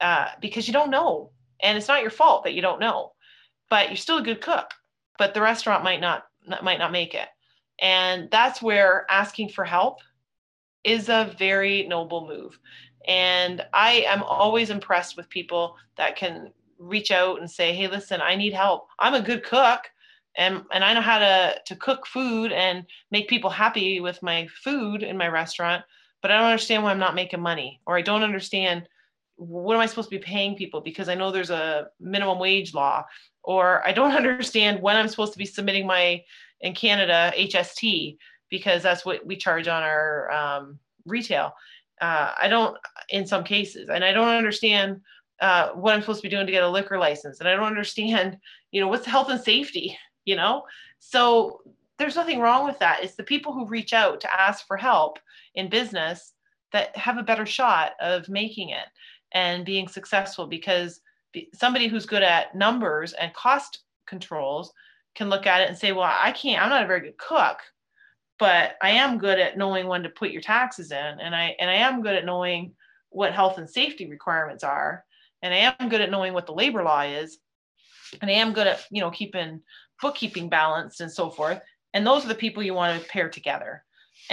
[0.00, 1.30] uh, because you don't know.
[1.60, 3.12] And it's not your fault that you don't know,
[3.70, 4.70] but you're still a good cook,
[5.18, 6.24] but the restaurant might not,
[6.62, 7.26] might not make it.
[7.80, 9.98] And that's where asking for help
[10.84, 12.58] is a very noble move.
[13.06, 18.20] And I am always impressed with people that can reach out and say, Hey, listen,
[18.20, 18.88] I need help.
[18.98, 19.90] I'm a good cook
[20.36, 24.46] and, and I know how to, to cook food and make people happy with my
[24.62, 25.84] food in my restaurant
[26.20, 28.88] but I don't understand why I'm not making money, or I don't understand
[29.36, 32.74] what am I supposed to be paying people because I know there's a minimum wage
[32.74, 33.04] law,
[33.42, 36.22] or I don't understand when I'm supposed to be submitting my
[36.60, 38.16] in Canada HST
[38.50, 41.52] because that's what we charge on our um, retail.
[42.00, 42.76] Uh, I don't,
[43.10, 45.00] in some cases, and I don't understand
[45.40, 47.64] uh, what I'm supposed to be doing to get a liquor license, and I don't
[47.64, 48.38] understand,
[48.70, 50.62] you know, what's health and safety, you know.
[51.00, 51.60] So
[51.98, 53.02] there's nothing wrong with that.
[53.02, 55.18] It's the people who reach out to ask for help
[55.54, 56.34] in business
[56.72, 58.86] that have a better shot of making it
[59.32, 61.00] and being successful because
[61.54, 64.72] somebody who's good at numbers and cost controls
[65.14, 67.58] can look at it and say, well, I can't, I'm not a very good cook,
[68.38, 70.96] but I am good at knowing when to put your taxes in.
[70.96, 72.72] And I, and I am good at knowing
[73.10, 75.04] what health and safety requirements are.
[75.42, 77.38] And I am good at knowing what the labor law is.
[78.20, 79.60] And I am good at, you know, keeping
[80.00, 81.60] bookkeeping balanced and so forth.
[81.94, 83.84] And those are the people you want to pair together.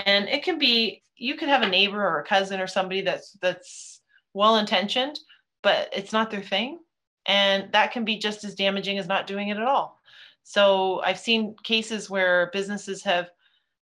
[0.05, 3.31] And it can be you could have a neighbor or a cousin or somebody that's
[3.41, 4.01] that's
[4.33, 5.19] well intentioned,
[5.63, 6.79] but it's not their thing.
[7.25, 9.99] And that can be just as damaging as not doing it at all.
[10.45, 13.29] So I've seen cases where businesses have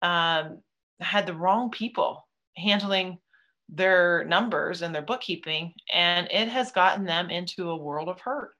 [0.01, 0.59] um,
[1.01, 3.19] had the wrong people handling
[3.67, 8.51] their numbers and their bookkeeping, and it has gotten them into a world of hurt.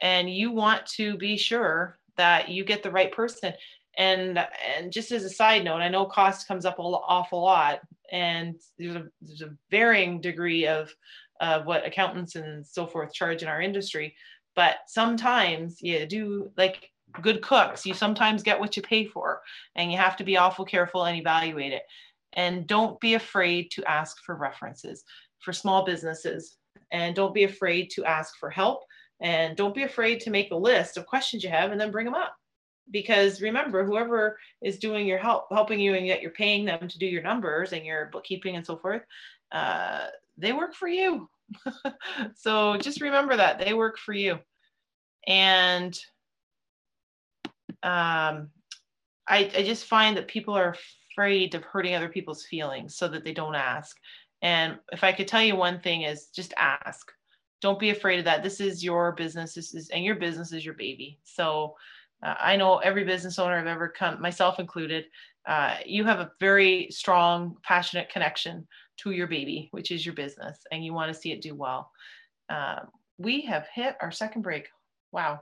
[0.00, 3.54] And you want to be sure that you get the right person
[3.98, 4.44] and
[4.76, 7.80] and just as a side note i know cost comes up an awful lot
[8.10, 10.90] and there's a, there's a varying degree of
[11.40, 14.14] of what accountants and so forth charge in our industry
[14.54, 16.88] but sometimes you do like
[17.20, 17.84] good cooks.
[17.84, 19.40] You sometimes get what you pay for
[19.76, 21.82] and you have to be awful careful and evaluate it.
[22.34, 25.04] And don't be afraid to ask for references
[25.40, 26.56] for small businesses.
[26.90, 28.84] And don't be afraid to ask for help.
[29.20, 32.06] And don't be afraid to make a list of questions you have and then bring
[32.06, 32.34] them up.
[32.90, 36.98] Because remember whoever is doing your help helping you and yet you're paying them to
[36.98, 39.02] do your numbers and your bookkeeping and so forth
[39.52, 41.28] uh, they work for you.
[42.34, 44.38] So just remember that they work for you.
[45.26, 45.96] And
[47.82, 48.48] um,
[49.28, 50.76] I, I just find that people are
[51.12, 53.96] afraid of hurting other people's feelings so that they don't ask
[54.40, 57.12] and if i could tell you one thing is just ask
[57.60, 60.64] don't be afraid of that this is your business this is and your business is
[60.64, 61.74] your baby so
[62.22, 65.06] uh, I know every business owner I've ever come, myself included,
[65.46, 68.66] uh, you have a very strong, passionate connection
[68.98, 71.90] to your baby, which is your business, and you want to see it do well.
[72.48, 72.80] Uh,
[73.18, 74.68] we have hit our second break.
[75.10, 75.40] Wow.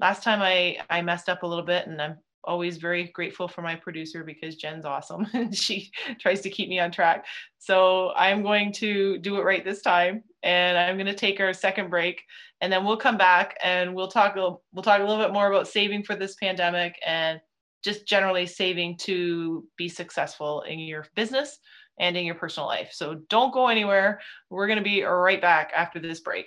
[0.00, 3.62] Last time I, I messed up a little bit, and I'm always very grateful for
[3.62, 7.26] my producer because Jen's awesome and she tries to keep me on track.
[7.58, 11.52] So I'm going to do it right this time and I'm going to take our
[11.52, 12.22] second break
[12.60, 15.68] and then we'll come back and we'll talk we'll talk a little bit more about
[15.68, 17.40] saving for this pandemic and
[17.84, 21.58] just generally saving to be successful in your business
[22.00, 22.90] and in your personal life.
[22.92, 24.20] So don't go anywhere.
[24.50, 26.46] We're going to be right back after this break.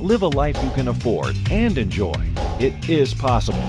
[0.00, 2.14] Live a life you can afford and enjoy.
[2.60, 3.68] It is possible.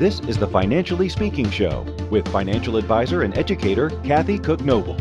[0.00, 4.96] This is the Financially Speaking Show with financial advisor and educator Kathy Cook Noble.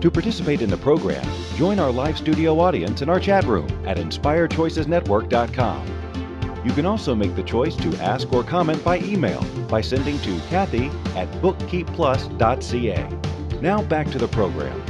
[0.00, 3.96] To participate in the program, join our live studio audience in our chat room at
[3.96, 6.62] inspiredchoicesnetwork.com.
[6.64, 10.40] You can also make the choice to ask or comment by email by sending to
[10.48, 13.60] Kathy at bookkeepplus.ca.
[13.60, 14.83] Now back to the program.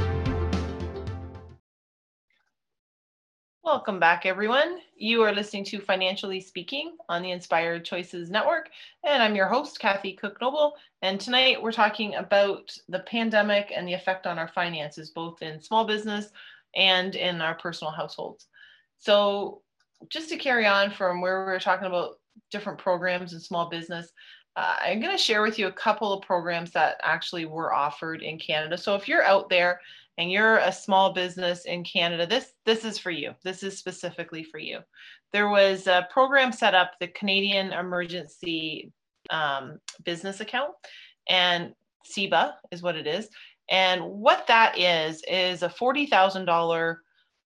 [3.85, 4.79] Welcome back, everyone.
[4.97, 8.71] You are listening to Financially Speaking on the Inspired Choices Network,
[9.03, 10.73] and I'm your host, Kathy Cook Noble.
[11.03, 15.61] And tonight we're talking about the pandemic and the effect on our finances, both in
[15.61, 16.31] small business
[16.75, 18.47] and in our personal households.
[18.97, 19.61] So,
[20.09, 22.15] just to carry on from where we were talking about
[22.49, 24.11] different programs in small business,
[24.55, 28.23] uh, I'm going to share with you a couple of programs that actually were offered
[28.23, 28.79] in Canada.
[28.79, 29.79] So, if you're out there
[30.17, 33.33] and you're a small business in Canada, this this is for you.
[33.43, 34.79] This is specifically for you.
[35.33, 38.91] There was a program set up, the Canadian Emergency
[39.29, 40.71] um, Business Account,
[41.27, 41.73] and
[42.09, 43.29] CEBA is what it is.
[43.69, 47.01] And what that is is a forty thousand dollar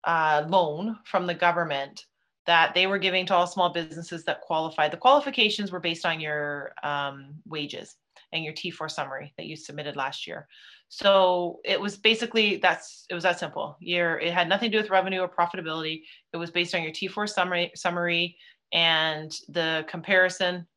[0.04, 2.06] uh, loan from the government
[2.46, 4.92] that they were giving to all small businesses that qualified.
[4.92, 7.96] The qualifications were based on your um, wages
[8.34, 10.48] and your T4 summary that you submitted last year.
[10.90, 13.78] So it was basically that's it was that simple.
[13.80, 16.02] Your it had nothing to do with revenue or profitability.
[16.34, 18.36] It was based on your T4 summary summary
[18.74, 20.68] and the comparison,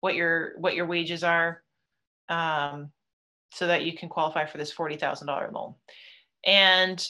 [0.00, 1.62] what your what your wages are,
[2.28, 2.90] um,
[3.52, 5.74] so that you can qualify for this forty thousand dollar loan.
[6.44, 7.08] And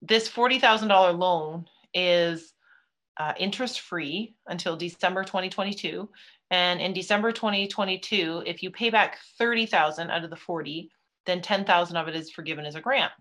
[0.00, 2.54] this forty thousand dollar loan is
[3.18, 6.08] uh, interest free until December 2022.
[6.50, 10.90] And in December 2022, if you pay back 30,000 out of the 40,
[11.30, 13.12] then 10,000 of it is forgiven as a grant.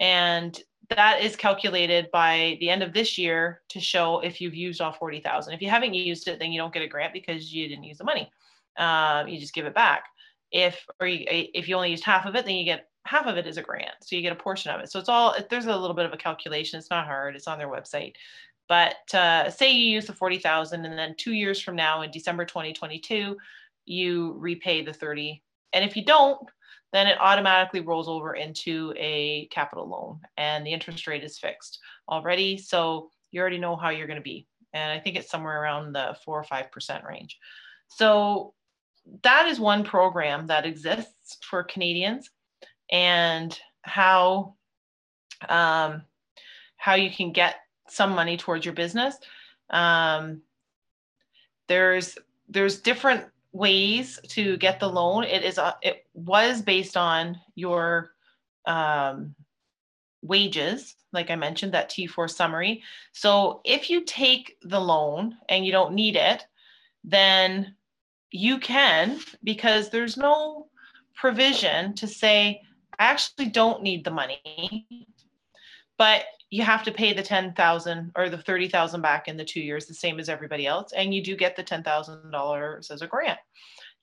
[0.00, 0.58] And
[0.90, 4.92] that is calculated by the end of this year to show if you've used all
[4.92, 5.52] 40,000.
[5.52, 7.98] If you haven't used it, then you don't get a grant because you didn't use
[7.98, 8.30] the money.
[8.78, 10.04] um, you just give it back.
[10.50, 13.36] If or you, if you only used half of it, then you get half of
[13.36, 14.90] it is a grant, so you get a portion of it.
[14.90, 16.78] So it's all there's a little bit of a calculation.
[16.78, 17.36] It's not hard.
[17.36, 18.14] It's on their website.
[18.66, 22.10] But uh, say you use the forty thousand, and then two years from now, in
[22.10, 23.36] December 2022,
[23.84, 25.42] you repay the 30.
[25.72, 26.40] And if you don't,
[26.92, 31.80] then it automatically rolls over into a capital loan, and the interest rate is fixed
[32.08, 32.56] already.
[32.56, 34.46] So you already know how you're going to be.
[34.72, 37.38] And I think it's somewhere around the four or five percent range.
[37.88, 38.54] So
[39.22, 42.30] that is one program that exists for Canadians
[42.90, 44.54] and how
[45.48, 46.02] um,
[46.76, 47.56] how you can get
[47.88, 49.16] some money towards your business.
[49.70, 50.42] Um,
[51.68, 52.18] there's
[52.48, 55.24] there's different ways to get the loan.
[55.24, 58.12] It is a, it was based on your
[58.66, 59.34] um,
[60.22, 62.82] wages, like I mentioned, that T4 summary.
[63.12, 66.46] So if you take the loan and you don't need it,
[67.04, 67.74] then
[68.30, 70.68] you can because there's no
[71.14, 72.62] provision to say
[72.98, 74.86] I actually don't need the money,
[75.96, 79.86] but you have to pay the 10,000 or the 30,000 back in the 2 years
[79.86, 83.38] the same as everybody else and you do get the $10,000 as a grant.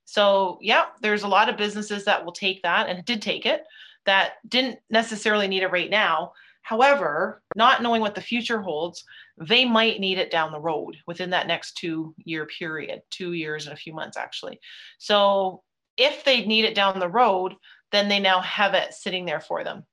[0.06, 3.64] So, yeah, there's a lot of businesses that will take that and did take it
[4.06, 6.32] that didn't necessarily need it right now.
[6.62, 9.04] However, not knowing what the future holds,
[9.38, 13.66] they might need it down the road within that next two year period, two years
[13.66, 14.60] and a few months actually.
[14.98, 15.64] So
[15.98, 17.56] if they need it down the road,
[17.92, 19.86] then they now have it sitting there for them.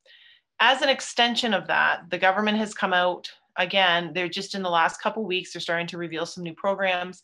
[0.65, 4.13] As an extension of that, the government has come out again.
[4.15, 7.21] They're just in the last couple weeks they're starting to reveal some new programs.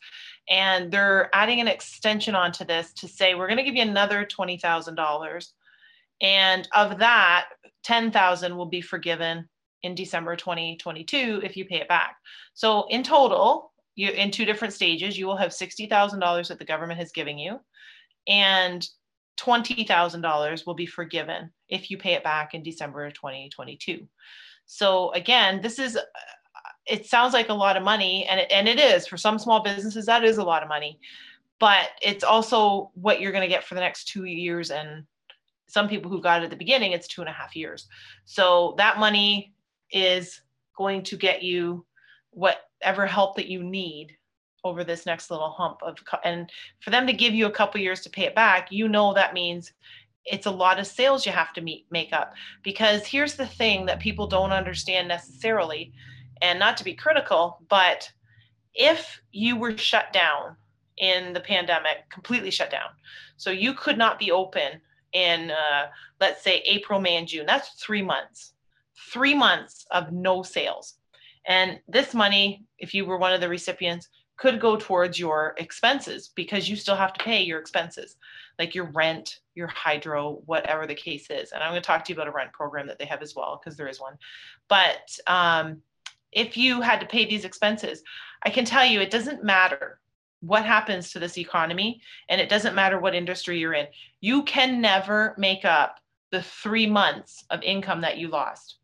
[0.51, 4.27] And they're adding an extension onto this to say we're going to give you another
[4.27, 5.47] $20000
[6.21, 7.47] and of that
[7.85, 9.49] 10000 will be forgiven
[9.85, 12.17] in december 2022 if you pay it back.
[12.55, 16.99] So in total you in two different stages you will have $60000 that the government
[16.99, 17.61] has given you.
[18.27, 18.87] And
[19.39, 24.07] $20,000 will be forgiven if you pay it back in December of 2022.
[24.67, 26.03] So again, this is uh,
[26.87, 29.63] it sounds like a lot of money and it, and it is for some small
[29.63, 30.99] businesses that is a lot of money.
[31.59, 35.05] But it's also what you're going to get for the next 2 years and
[35.69, 37.87] some people who got it at the beginning it's two and a half years.
[38.25, 39.53] So that money
[39.93, 40.41] is
[40.77, 41.85] going to get you
[42.31, 44.17] whatever help that you need
[44.65, 46.51] over this next little hump of and
[46.81, 49.35] for them to give you a couple years to pay it back you know that
[49.35, 49.73] means
[50.31, 52.35] it's a lot of sales you have to meet, make up.
[52.63, 55.93] Because here's the thing that people don't understand necessarily
[56.43, 58.11] and not to be critical but
[58.75, 60.57] if you were shut down
[60.99, 62.91] in the pandemic completely shut down
[63.37, 64.81] so you could not be open
[65.13, 65.87] in uh,
[66.21, 68.53] let's say april may and june that's three months.
[69.13, 70.95] Three months of no sales.
[71.47, 76.31] And this money if you were one of the recipients could go towards your expenses
[76.35, 78.17] because you still have to pay your expenses,
[78.59, 81.53] like your rent, your hydro, whatever the case is.
[81.53, 83.35] And I'm going to talk to you about a rent program that they have as
[83.35, 84.17] well, because there is one.
[84.69, 85.83] But um,
[86.33, 88.03] if you had to pay these expenses,
[88.45, 89.99] I can tell you it doesn't matter
[90.41, 93.89] what happens to this economy, and it doesn't matter what industry you're in.
[94.21, 95.99] You can never make up
[96.31, 98.77] the three months of income that you lost.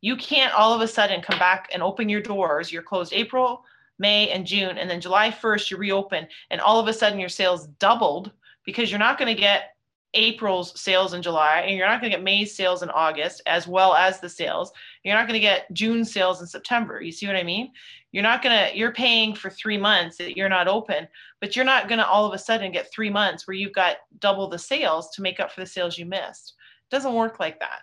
[0.00, 2.72] You can't all of a sudden come back and open your doors.
[2.72, 3.64] You're closed April,
[3.98, 4.78] May, and June.
[4.78, 8.32] And then July 1st, you reopen, and all of a sudden your sales doubled
[8.64, 9.74] because you're not going to get
[10.14, 13.68] April's sales in July, and you're not going to get May's sales in August, as
[13.68, 14.72] well as the sales.
[15.04, 17.02] You're not going to get June sales in September.
[17.02, 17.72] You see what I mean?
[18.10, 21.06] You're not going to, you're paying for three months that you're not open,
[21.40, 23.96] but you're not going to all of a sudden get three months where you've got
[24.18, 26.54] double the sales to make up for the sales you missed.
[26.90, 27.80] It doesn't work like that.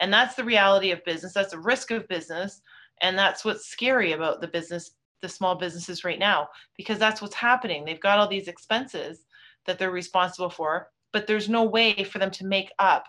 [0.00, 1.32] And that's the reality of business.
[1.32, 2.60] That's the risk of business.
[3.00, 4.92] And that's what's scary about the business
[5.22, 7.84] the small businesses right now because that's what's happening.
[7.84, 9.24] They've got all these expenses
[9.66, 13.04] that they're responsible for, but there's no way for them to make up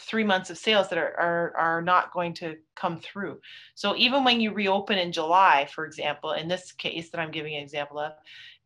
[0.00, 3.40] three months of sales that are, are, are not going to come through.
[3.74, 7.56] So even when you reopen in July, for example, in this case that I'm giving
[7.56, 8.12] an example of,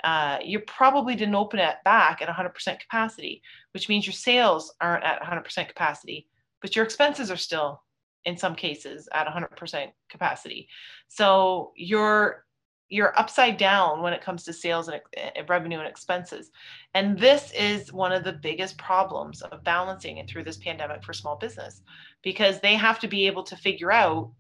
[0.05, 3.43] uh, you probably didn't open it back at 100% capacity,
[3.73, 6.27] which means your sales aren't at 100% capacity,
[6.61, 7.83] but your expenses are still
[8.25, 10.69] in some cases at 100% capacity.
[11.09, 12.45] So you're
[12.93, 16.51] you're upside down when it comes to sales and uh, revenue and expenses.
[16.93, 21.15] And this is one of the biggest problems of balancing it through this pandemic for
[21.15, 21.81] small business
[22.23, 24.31] because they have to be able to figure out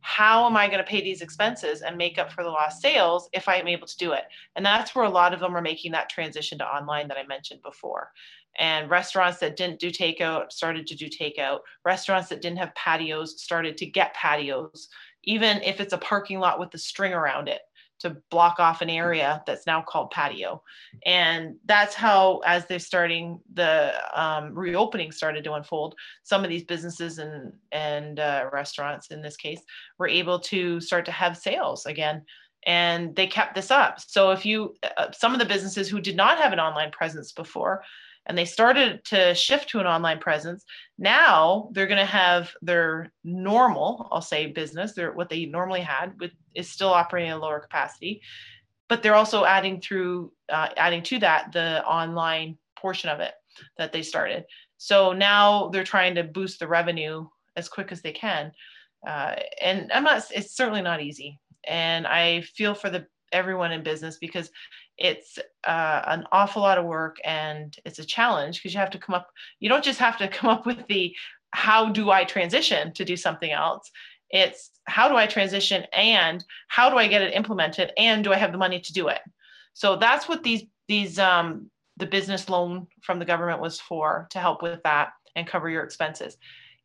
[0.00, 3.30] how am I going to pay these expenses and make up for the lost sales
[3.32, 4.24] if I am able to do it?
[4.56, 7.26] And that's where a lot of them are making that transition to online that I
[7.26, 8.10] mentioned before.
[8.58, 11.60] And restaurants that didn't do takeout started to do takeout.
[11.86, 14.90] Restaurants that didn't have patios started to get patios,
[15.24, 17.62] even if it's a parking lot with the string around it
[18.02, 20.62] to block off an area that's now called patio.
[21.06, 25.94] And that's how, as they're starting, the um, reopening started to unfold.
[26.22, 29.60] Some of these businesses and, and uh, restaurants, in this case,
[29.98, 32.22] were able to start to have sales again.
[32.64, 33.98] And they kept this up.
[34.00, 37.32] So, if you, uh, some of the businesses who did not have an online presence
[37.32, 37.82] before,
[38.26, 40.64] and they started to shift to an online presence.
[40.98, 46.18] Now they're going to have their normal, I'll say, business, their what they normally had,
[46.20, 48.22] with is still operating at a lower capacity,
[48.88, 53.32] but they're also adding through uh, adding to that the online portion of it
[53.78, 54.44] that they started.
[54.78, 58.52] So now they're trying to boost the revenue as quick as they can,
[59.06, 60.24] uh, and I'm not.
[60.30, 64.50] It's certainly not easy, and I feel for the everyone in business because
[64.98, 68.98] it's uh, an awful lot of work and it's a challenge because you have to
[68.98, 69.28] come up
[69.58, 71.14] you don't just have to come up with the
[71.52, 73.90] how do i transition to do something else?
[74.30, 78.36] It's how do i transition and how do i get it implemented and do i
[78.36, 79.20] have the money to do it?
[79.74, 84.38] So that's what these these um, the business loan from the government was for to
[84.38, 86.36] help with that and cover your expenses.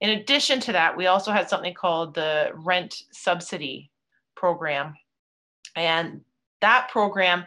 [0.01, 3.89] In addition to that we also had something called the rent subsidy
[4.35, 4.95] program.
[5.75, 6.21] And
[6.61, 7.45] that program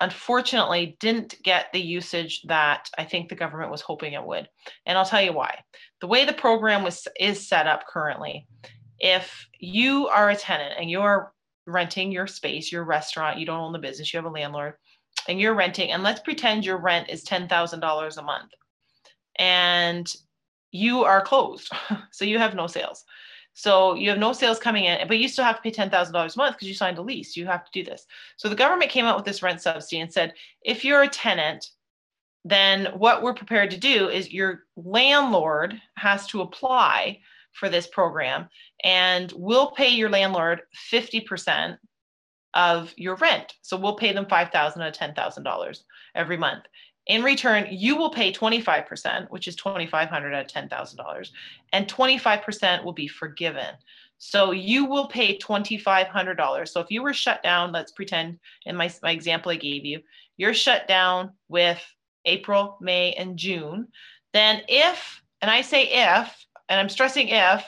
[0.00, 4.48] unfortunately didn't get the usage that I think the government was hoping it would.
[4.86, 5.60] And I'll tell you why.
[6.00, 8.46] The way the program was is set up currently,
[8.98, 11.32] if you are a tenant and you're
[11.66, 14.74] renting your space, your restaurant, you don't own the business, you have a landlord,
[15.28, 18.50] and you're renting, and let's pretend your rent is $10,000 a month
[19.36, 20.12] and
[20.70, 21.70] you are closed.
[22.12, 23.04] so you have no sales.
[23.54, 26.38] So you have no sales coming in, but you still have to pay $10,000 a
[26.38, 27.36] month because you signed a lease.
[27.36, 28.06] You have to do this.
[28.36, 31.70] So the government came out with this rent subsidy and said, if you're a tenant,
[32.44, 37.20] then what we're prepared to do is your landlord has to apply
[37.52, 38.48] for this program
[38.82, 41.78] and we'll pay your landlord 50%
[42.54, 43.54] of your rent.
[43.62, 45.82] So we'll pay them $5,000 or $10,000
[46.14, 46.64] every month.
[47.06, 51.28] In return, you will pay 25%, which is 2500 out of $10,000,
[51.72, 53.74] and 25% will be forgiven.
[54.18, 56.68] So you will pay $2,500.
[56.68, 60.00] So if you were shut down, let's pretend in my, my example I gave you,
[60.36, 61.82] you're shut down with
[62.24, 63.88] April, May, and June.
[64.32, 67.64] Then if, and I say if, and I'm stressing if,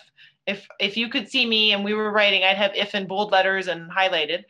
[0.47, 3.32] if if you could see me and we were writing, I'd have if in bold
[3.32, 4.45] letters and highlighted.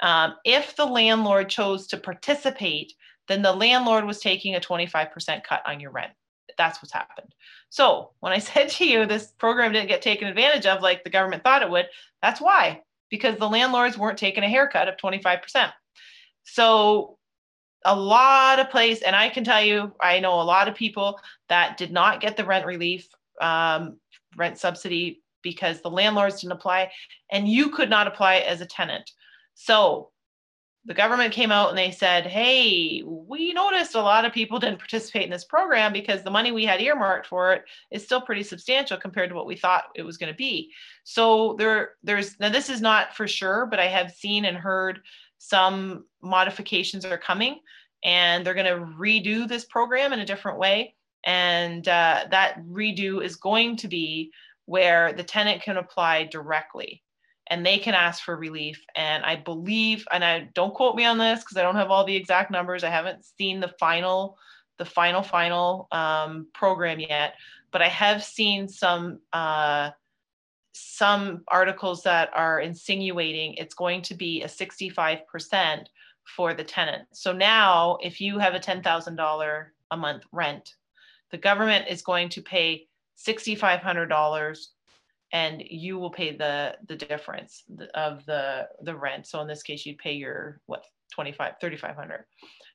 [0.00, 2.94] Um, if the landlord chose to participate
[3.30, 6.12] then the landlord was taking a 25% cut on your rent.
[6.58, 7.32] That's what's happened.
[7.68, 11.10] So when I said to you this program didn't get taken advantage of like the
[11.10, 11.86] government thought it would,
[12.20, 15.70] that's why, because the landlords weren't taking a haircut of 25%.
[16.42, 17.18] So
[17.84, 21.18] a lot of place, and I can tell you, I know a lot of people
[21.48, 23.08] that did not get the rent relief,
[23.40, 23.98] um,
[24.36, 26.90] rent subsidy because the landlords didn't apply,
[27.30, 29.10] and you could not apply as a tenant.
[29.54, 30.10] So
[30.86, 34.78] the government came out and they said, hey, we noticed a lot of people didn't
[34.78, 38.42] participate in this program because the money we had earmarked for it is still pretty
[38.42, 40.72] substantial compared to what we thought it was going to be.
[41.04, 45.00] So there, there's now this is not for sure, but I have seen and heard
[45.36, 47.60] some modifications are coming
[48.02, 50.94] and they're going to redo this program in a different way.
[51.24, 54.32] And uh, that redo is going to be
[54.64, 57.02] where the tenant can apply directly
[57.50, 58.84] and they can ask for relief.
[58.94, 62.04] And I believe, and I don't quote me on this because I don't have all
[62.04, 62.84] the exact numbers.
[62.84, 64.38] I haven't seen the final,
[64.78, 67.34] the final, final um, program yet,
[67.72, 69.90] but I have seen some uh,
[70.72, 75.84] some articles that are insinuating it's going to be a 65%
[76.36, 77.08] for the tenant.
[77.12, 80.74] So now, if you have a $10,000 a month rent,
[81.30, 82.86] the government is going to pay
[83.18, 84.66] $6,500
[85.32, 87.64] and you will pay the the difference
[87.94, 89.26] of the the rent.
[89.26, 92.24] So in this case you'd pay your what 25 3500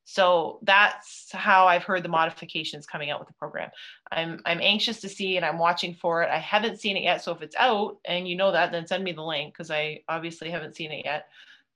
[0.05, 3.71] so that's how i've heard the modifications coming out with the program.
[4.11, 6.29] I'm i'm anxious to see and i'm watching for it.
[6.29, 7.23] I haven't seen it yet.
[7.23, 10.01] So if it's out and you know that then send me the link because i
[10.07, 11.27] obviously haven't seen it yet.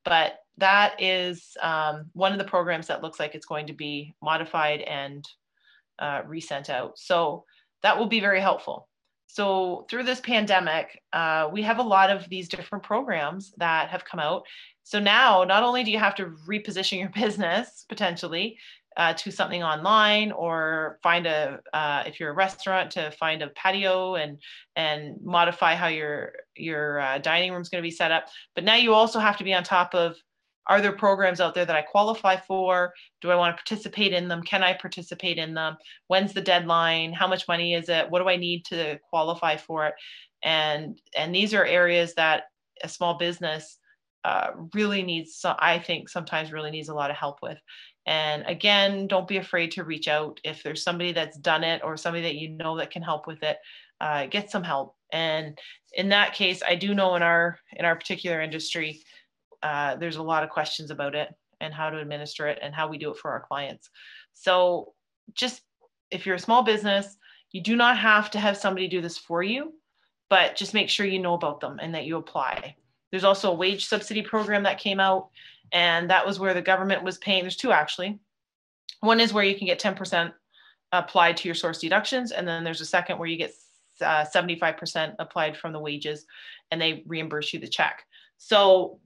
[0.05, 4.13] But that is um, one of the programs that looks like it's going to be
[4.21, 5.27] modified and
[5.97, 6.97] uh, resent out.
[6.97, 7.45] So
[7.84, 8.89] that will be very helpful
[9.32, 14.03] so through this pandemic, uh, we have a lot of these different programs that have
[14.03, 14.43] come out.
[14.82, 18.57] So now, not only do you have to reposition your business potentially
[18.97, 23.49] uh, to something online, or find a uh, if you're a restaurant to find a
[23.49, 24.39] patio and
[24.75, 28.63] and modify how your your uh, dining room is going to be set up, but
[28.63, 30.17] now you also have to be on top of
[30.70, 32.93] are there programs out there that I qualify for?
[33.22, 34.43] Do I want to participate in them?
[34.43, 35.76] Can I participate in them?
[36.07, 37.11] When's the deadline?
[37.11, 38.09] How much money is it?
[38.09, 39.95] What do I need to qualify for it?
[40.43, 42.43] And and these are areas that
[42.84, 43.80] a small business
[44.24, 47.57] uh, really needs, I think sometimes really needs a lot of help with.
[48.05, 51.95] And again, don't be afraid to reach out if there's somebody that's done it or
[51.95, 53.57] somebody that you know that can help with it.
[54.01, 54.95] Uh, get some help.
[55.11, 55.57] And
[55.93, 59.01] in that case, I do know in our in our particular industry,
[59.64, 61.30] uh, there's a lot of questions about it
[61.62, 63.89] and how to administer it and how we do it for our clients.
[64.34, 64.93] So
[65.34, 65.62] just
[66.12, 67.18] if you're a small business,
[67.51, 69.74] you do not have to have somebody do this for you,
[70.30, 72.76] but just make sure you know about them and that you apply.
[73.12, 75.30] There's also a wage subsidy program that came out,
[75.72, 77.43] and that was where the government was paying.
[77.43, 78.20] There's two actually.
[79.01, 80.32] One is where you can get 10%
[80.91, 83.53] applied to your source deductions, and then there's a second where you get
[84.01, 86.26] uh, 75% applied from the wages
[86.72, 88.05] and they reimburse you the check.
[88.38, 88.99] So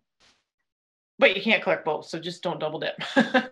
[1.20, 3.02] but you can't collect both so just don't double dip.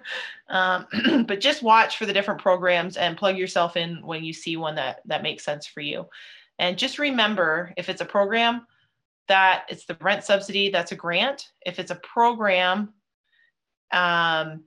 [0.49, 0.85] Um,
[1.27, 4.75] but just watch for the different programs and plug yourself in when you see one
[4.75, 6.09] that that makes sense for you.
[6.59, 8.67] And just remember if it's a program
[9.29, 11.47] that it's the rent subsidy that's a grant.
[11.65, 12.93] If it's a program
[13.93, 14.65] um,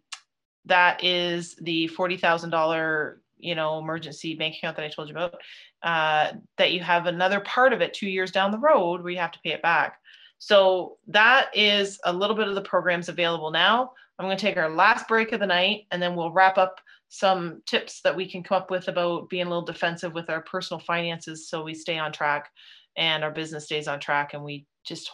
[0.64, 5.34] that is the $40000 you know emergency bank account that i told you about
[5.82, 9.18] uh, that you have another part of it two years down the road where you
[9.18, 9.98] have to pay it back
[10.38, 13.92] so that is a little bit of the programs available now.
[14.18, 16.80] I'm going to take our last break of the night and then we'll wrap up
[17.08, 20.42] some tips that we can come up with about being a little defensive with our
[20.42, 22.50] personal finances so we stay on track
[22.96, 25.10] and our business stays on track and we just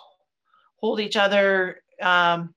[0.77, 2.55] hold each other um,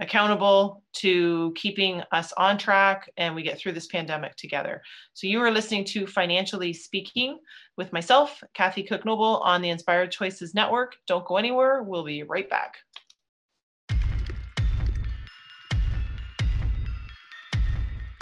[0.00, 4.82] accountable to keeping us on track and we get through this pandemic together.
[5.12, 7.38] So, you are listening to Financially Speaking
[7.76, 10.96] with myself, Kathy Cook Noble, on the Inspired Choices Network.
[11.06, 11.82] Don't go anywhere.
[11.82, 12.76] We'll be right back.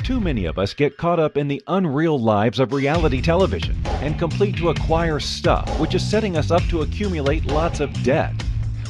[0.02, 4.18] Too many of us get caught up in the unreal lives of reality television and
[4.18, 8.34] complete to acquire stuff, which is setting us up to accumulate lots of debt.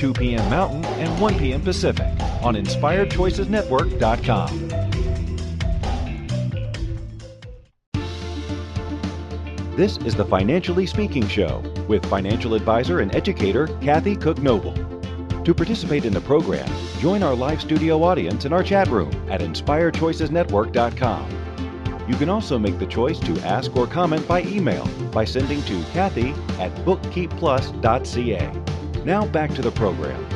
[0.00, 0.48] 2 p.m.
[0.48, 1.60] Mountain, and 1 p.m.
[1.60, 2.06] Pacific
[2.42, 4.68] on InspiredChoicesNetwork.com.
[9.76, 14.72] This is the Financially Speaking Show with financial advisor and educator Kathy Cook Noble.
[15.44, 16.66] To participate in the program,
[16.98, 22.06] join our live studio audience in our chat room at InspiredChoicesNetwork.com.
[22.08, 25.82] You can also make the choice to ask or comment by email by sending to
[25.92, 28.69] Kathy at bookkeepplus.ca.
[29.04, 30.26] Now back to the program.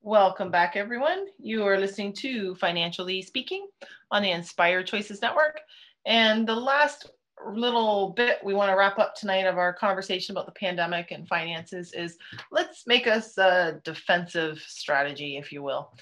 [0.00, 1.26] Welcome back, everyone.
[1.38, 3.68] You are listening to Financially Speaking
[4.10, 5.60] on the Inspired Choices Network.
[6.06, 7.10] And the last
[7.52, 11.28] little bit we want to wrap up tonight of our conversation about the pandemic and
[11.28, 12.16] finances is
[12.50, 15.92] let's make us a defensive strategy, if you will.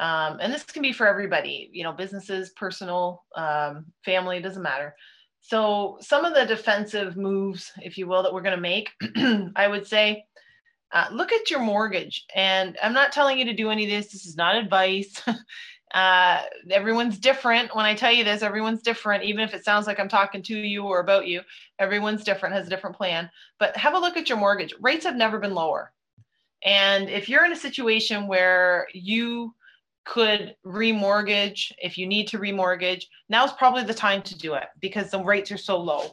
[0.00, 4.96] Um, and this can be for everybody, you know, businesses, personal, um, family, doesn't matter.
[5.46, 8.92] So, some of the defensive moves, if you will, that we're going to make,
[9.56, 10.24] I would say,
[10.90, 12.24] uh, look at your mortgage.
[12.34, 14.10] And I'm not telling you to do any of this.
[14.10, 15.20] This is not advice.
[15.94, 17.76] uh, everyone's different.
[17.76, 19.24] When I tell you this, everyone's different.
[19.24, 21.42] Even if it sounds like I'm talking to you or about you,
[21.78, 23.28] everyone's different, has a different plan.
[23.58, 24.72] But have a look at your mortgage.
[24.80, 25.92] Rates have never been lower.
[26.64, 29.54] And if you're in a situation where you
[30.04, 35.10] could remortgage if you need to remortgage now's probably the time to do it because
[35.10, 36.10] the rates are so low.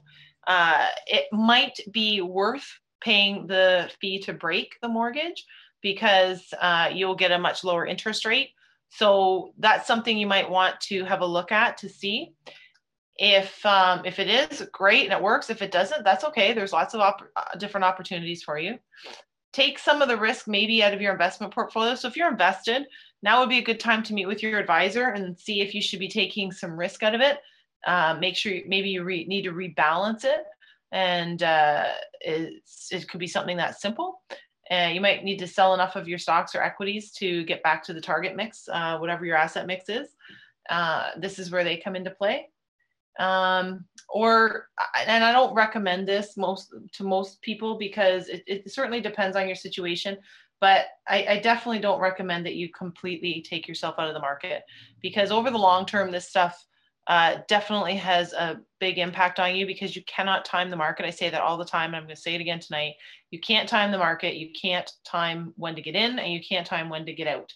[0.48, 2.68] Uh, it might be worth
[3.02, 5.46] paying the fee to break the mortgage
[5.82, 8.50] because uh, you'll get a much lower interest rate.
[8.90, 12.34] So that's something you might want to have a look at to see.
[13.18, 15.50] If um, if it is great and it works.
[15.50, 16.54] If it doesn't that's okay.
[16.54, 17.28] There's lots of op-
[17.60, 18.80] different opportunities for you
[19.54, 22.86] take some of the risk maybe out of your investment portfolio so if you're invested
[23.24, 25.82] now would be a good time to meet with your advisor and see if you
[25.82, 27.40] should be taking some risk out of it.
[27.86, 30.44] Uh, make sure you, maybe you re- need to rebalance it,
[30.92, 31.86] and uh,
[32.22, 34.22] it could be something that simple.
[34.70, 37.84] Uh, you might need to sell enough of your stocks or equities to get back
[37.84, 40.10] to the target mix, uh, whatever your asset mix is.
[40.70, 42.48] Uh, this is where they come into play.
[43.20, 44.68] Um, or,
[45.08, 49.48] and I don't recommend this most to most people because it, it certainly depends on
[49.48, 50.18] your situation
[50.62, 54.62] but I, I, definitely don't recommend that you completely take yourself out of the market
[55.02, 56.66] because over the long term this stuff
[57.08, 61.06] uh, definitely has a big impact on you because you cannot time the market.
[61.06, 62.94] I say that all the time, and I'm going to say it again tonight.
[63.32, 64.36] You can't time the market.
[64.36, 67.52] You can't time when to get in, and you can't time when to get out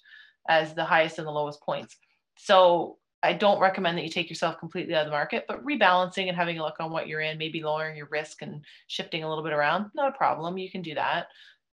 [0.49, 1.95] as the highest and the lowest points.
[2.38, 6.28] So I don't recommend that you take yourself completely out of the market, but rebalancing
[6.28, 9.30] and having a look on what you're in, maybe lowering your risk and shifting a
[9.30, 10.58] little bit around, not a problem.
[10.58, 11.28] You can do that.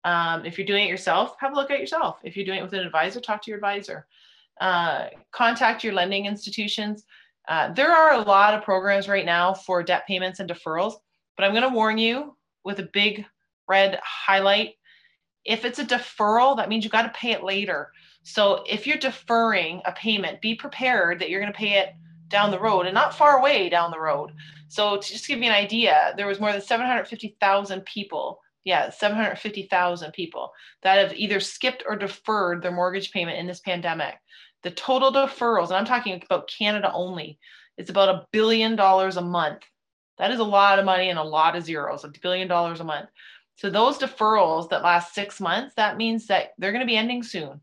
[0.05, 2.19] Um, if you're doing it yourself, have a look at yourself.
[2.25, 4.07] If you're doing it with an advisor, talk to your advisor.
[4.61, 7.05] Uh, contact your lending institutions.
[7.49, 10.95] Uh, there are a lot of programs right now for debt payments and deferrals,
[11.37, 13.25] but I'm going to warn you with a big
[13.69, 14.75] red highlight.
[15.45, 17.91] If it's a deferral, that means you got to pay it later.
[18.23, 21.95] So if you're deferring a payment, be prepared that you're going to pay it
[22.29, 24.33] down the road and not far away down the road.
[24.69, 30.13] So to just give you an idea, there was more than 750,000 people, yeah, 750,000
[30.13, 30.53] people
[30.83, 34.15] that have either skipped or deferred their mortgage payment in this pandemic.
[34.63, 37.39] The total deferrals, and I'm talking about Canada only,
[37.77, 39.63] it's about a billion dollars a month.
[40.19, 42.85] That is a lot of money and a lot of zeros, a billion dollars a
[42.85, 43.09] month.
[43.57, 47.23] So those deferrals that last six months, that means that they're going to be ending
[47.23, 47.61] soon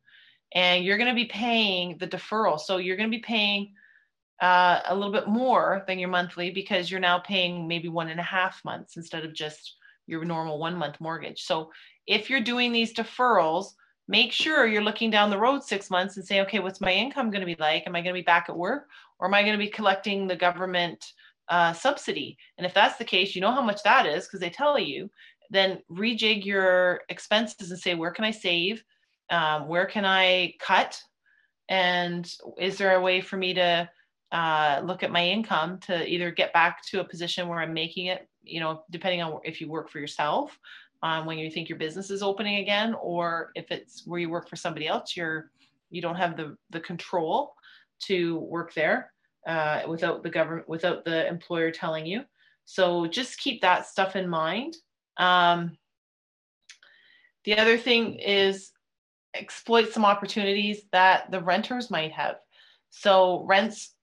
[0.54, 2.60] and you're going to be paying the deferral.
[2.60, 3.74] So you're going to be paying
[4.41, 8.20] uh, a little bit more than your monthly because you're now paying maybe one and
[8.20, 9.76] a half months instead of just
[10.08, 11.43] your normal one month mortgage.
[11.43, 11.72] So
[12.08, 13.74] if you're doing these deferrals,
[14.08, 17.30] make sure you're looking down the road six months and say, okay, what's my income
[17.30, 17.84] going to be like?
[17.86, 18.88] Am I going to be back at work
[19.20, 21.14] or am I going to be collecting the government
[21.50, 22.38] uh, subsidy?
[22.58, 25.12] And if that's the case, you know how much that is because they tell you.
[25.52, 28.84] Then rejig your expenses and say, where can I save?
[29.30, 31.01] Um, where can I cut?
[31.67, 33.89] And is there a way for me to
[34.32, 38.07] uh, look at my income to either get back to a position where I'm making
[38.07, 40.57] it, you know, depending on if you work for yourself,
[41.01, 44.49] um, when you think your business is opening again, or if it's where you work
[44.49, 45.51] for somebody else, you're
[45.89, 47.53] you don't have the the control
[47.99, 49.11] to work there
[49.47, 52.23] uh, without the government, without the employer telling you.
[52.65, 54.75] So just keep that stuff in mind.
[55.17, 55.77] Um,
[57.45, 58.71] the other thing is
[59.34, 62.38] exploit some opportunities that the renters might have.
[62.89, 63.93] So rents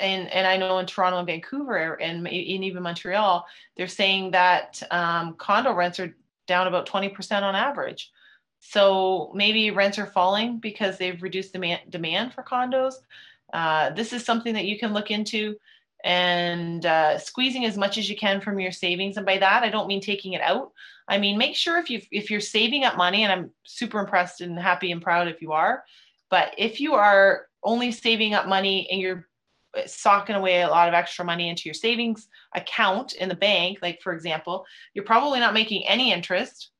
[0.00, 3.44] and and I know in Toronto and Vancouver and, even Montreal,
[3.76, 6.14] they're saying that um, condo rents are
[6.46, 8.10] down about 20% on average.
[8.60, 12.94] So maybe rents are falling because they've reduced demand demand for condos.
[13.52, 15.56] Uh, this is something that you can look into
[16.04, 19.16] and uh, squeezing as much as you can from your savings.
[19.16, 20.72] And by that, I don't mean taking it out.
[21.08, 24.40] I mean, make sure if you if you're saving up money, and I'm super impressed
[24.40, 25.84] and happy and proud if you are,
[26.30, 29.26] but if you are only saving up money and you're
[29.86, 34.00] socking away a lot of extra money into your savings account in the bank, like
[34.02, 36.70] for example, you're probably not making any interest,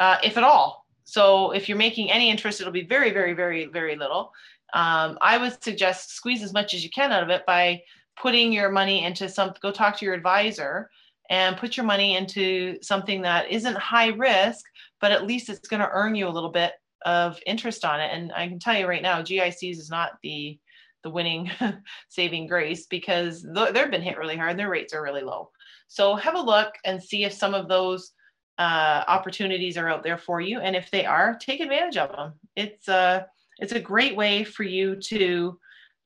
[0.00, 0.86] uh, if at all.
[1.04, 4.32] So if you're making any interest, it'll be very, very, very, very little.
[4.74, 7.82] Um, I would suggest squeeze as much as you can out of it by
[8.20, 9.54] putting your money into some.
[9.60, 10.90] Go talk to your advisor
[11.30, 14.64] and put your money into something that isn't high risk,
[15.00, 16.72] but at least it's going to earn you a little bit
[17.04, 18.10] of interest on it.
[18.12, 20.58] And I can tell you right now, GICs is not the
[21.02, 21.50] the winning
[22.08, 24.56] saving grace because they've been hit really hard.
[24.56, 25.50] Their rates are really low.
[25.88, 28.12] So have a look and see if some of those
[28.58, 32.34] uh, opportunities are out there for you, and if they are, take advantage of them.
[32.56, 33.22] It's a uh,
[33.58, 35.58] it's a great way for you to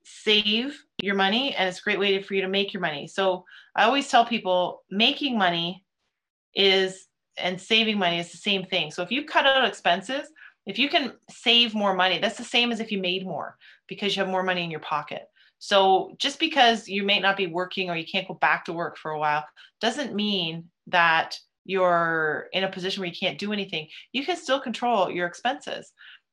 [0.09, 3.09] save your money and it's a great way for you to make your money.
[3.09, 3.45] So
[3.75, 5.85] I always tell people making money
[6.55, 8.93] is and saving money is the same thing.
[8.93, 10.29] So if you cut out expenses,
[10.65, 13.57] if you can save more money, that's the same as if you made more
[13.89, 15.23] because you have more money in your pocket.
[15.59, 18.97] So just because you may not be working or you can't go back to work
[18.97, 19.45] for a while
[19.81, 23.89] doesn't mean that you're in a position where you can't do anything.
[24.13, 25.93] You can still control your expenses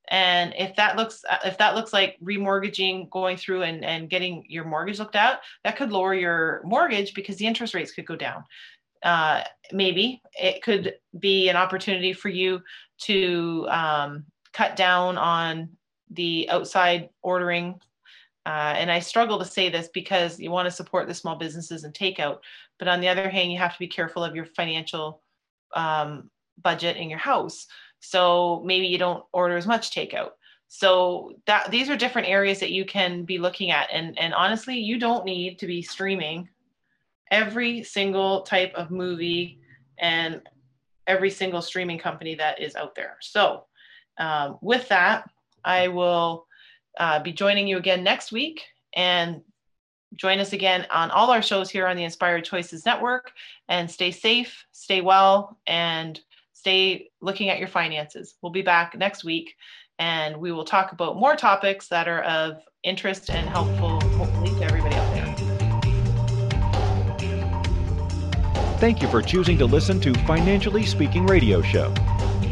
[0.09, 4.65] and if that looks if that looks like remortgaging going through and, and getting your
[4.65, 8.43] mortgage looked at that could lower your mortgage because the interest rates could go down.
[9.01, 12.61] Uh, maybe it could be an opportunity for you
[12.97, 15.69] to um, cut down on
[16.09, 17.79] the outside ordering.
[18.45, 21.85] Uh, and i struggle to say this because you want to support the small businesses
[21.85, 22.39] and takeout
[22.77, 25.21] but on the other hand you have to be careful of your financial
[25.75, 26.29] um,
[26.61, 27.67] budget in your house
[28.03, 30.31] so maybe you don't order as much takeout.
[30.67, 33.89] So that these are different areas that you can be looking at.
[33.93, 36.49] And, and honestly, you don't need to be streaming
[37.31, 39.59] every single type of movie
[39.99, 40.41] and
[41.07, 43.15] every single streaming company that is out there.
[43.21, 43.65] So
[44.17, 45.29] um, with that,
[45.63, 46.45] I will
[46.99, 48.63] uh, be joining you again next week
[48.95, 49.41] and
[50.15, 53.31] join us again on all our shows here on the Inspired Choices Network
[53.69, 56.19] and stay safe, stay well, and
[56.63, 58.35] stay looking at your finances.
[58.41, 59.53] We'll be back next week
[59.99, 64.63] and we will talk about more topics that are of interest and helpful, hopefully, to
[64.63, 65.25] everybody out there.
[68.77, 71.93] Thank you for choosing to listen to Financially Speaking Radio Show.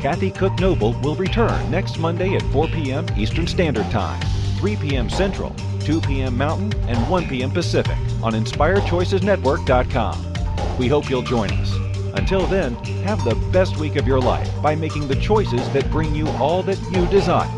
[0.02, 3.06] Kathy Cook Noble will return next Monday at 4 p.m.
[3.16, 4.20] Eastern Standard Time,
[4.58, 5.10] 3 p.m.
[5.10, 6.38] Central, 2 p.m.
[6.38, 7.52] Mountain, and 1 p.m.
[7.52, 10.78] Pacific on InspiredChoicesNetwork.com.
[10.78, 11.91] We hope you'll join us.
[12.14, 16.14] Until then, have the best week of your life by making the choices that bring
[16.14, 17.50] you all that you desire.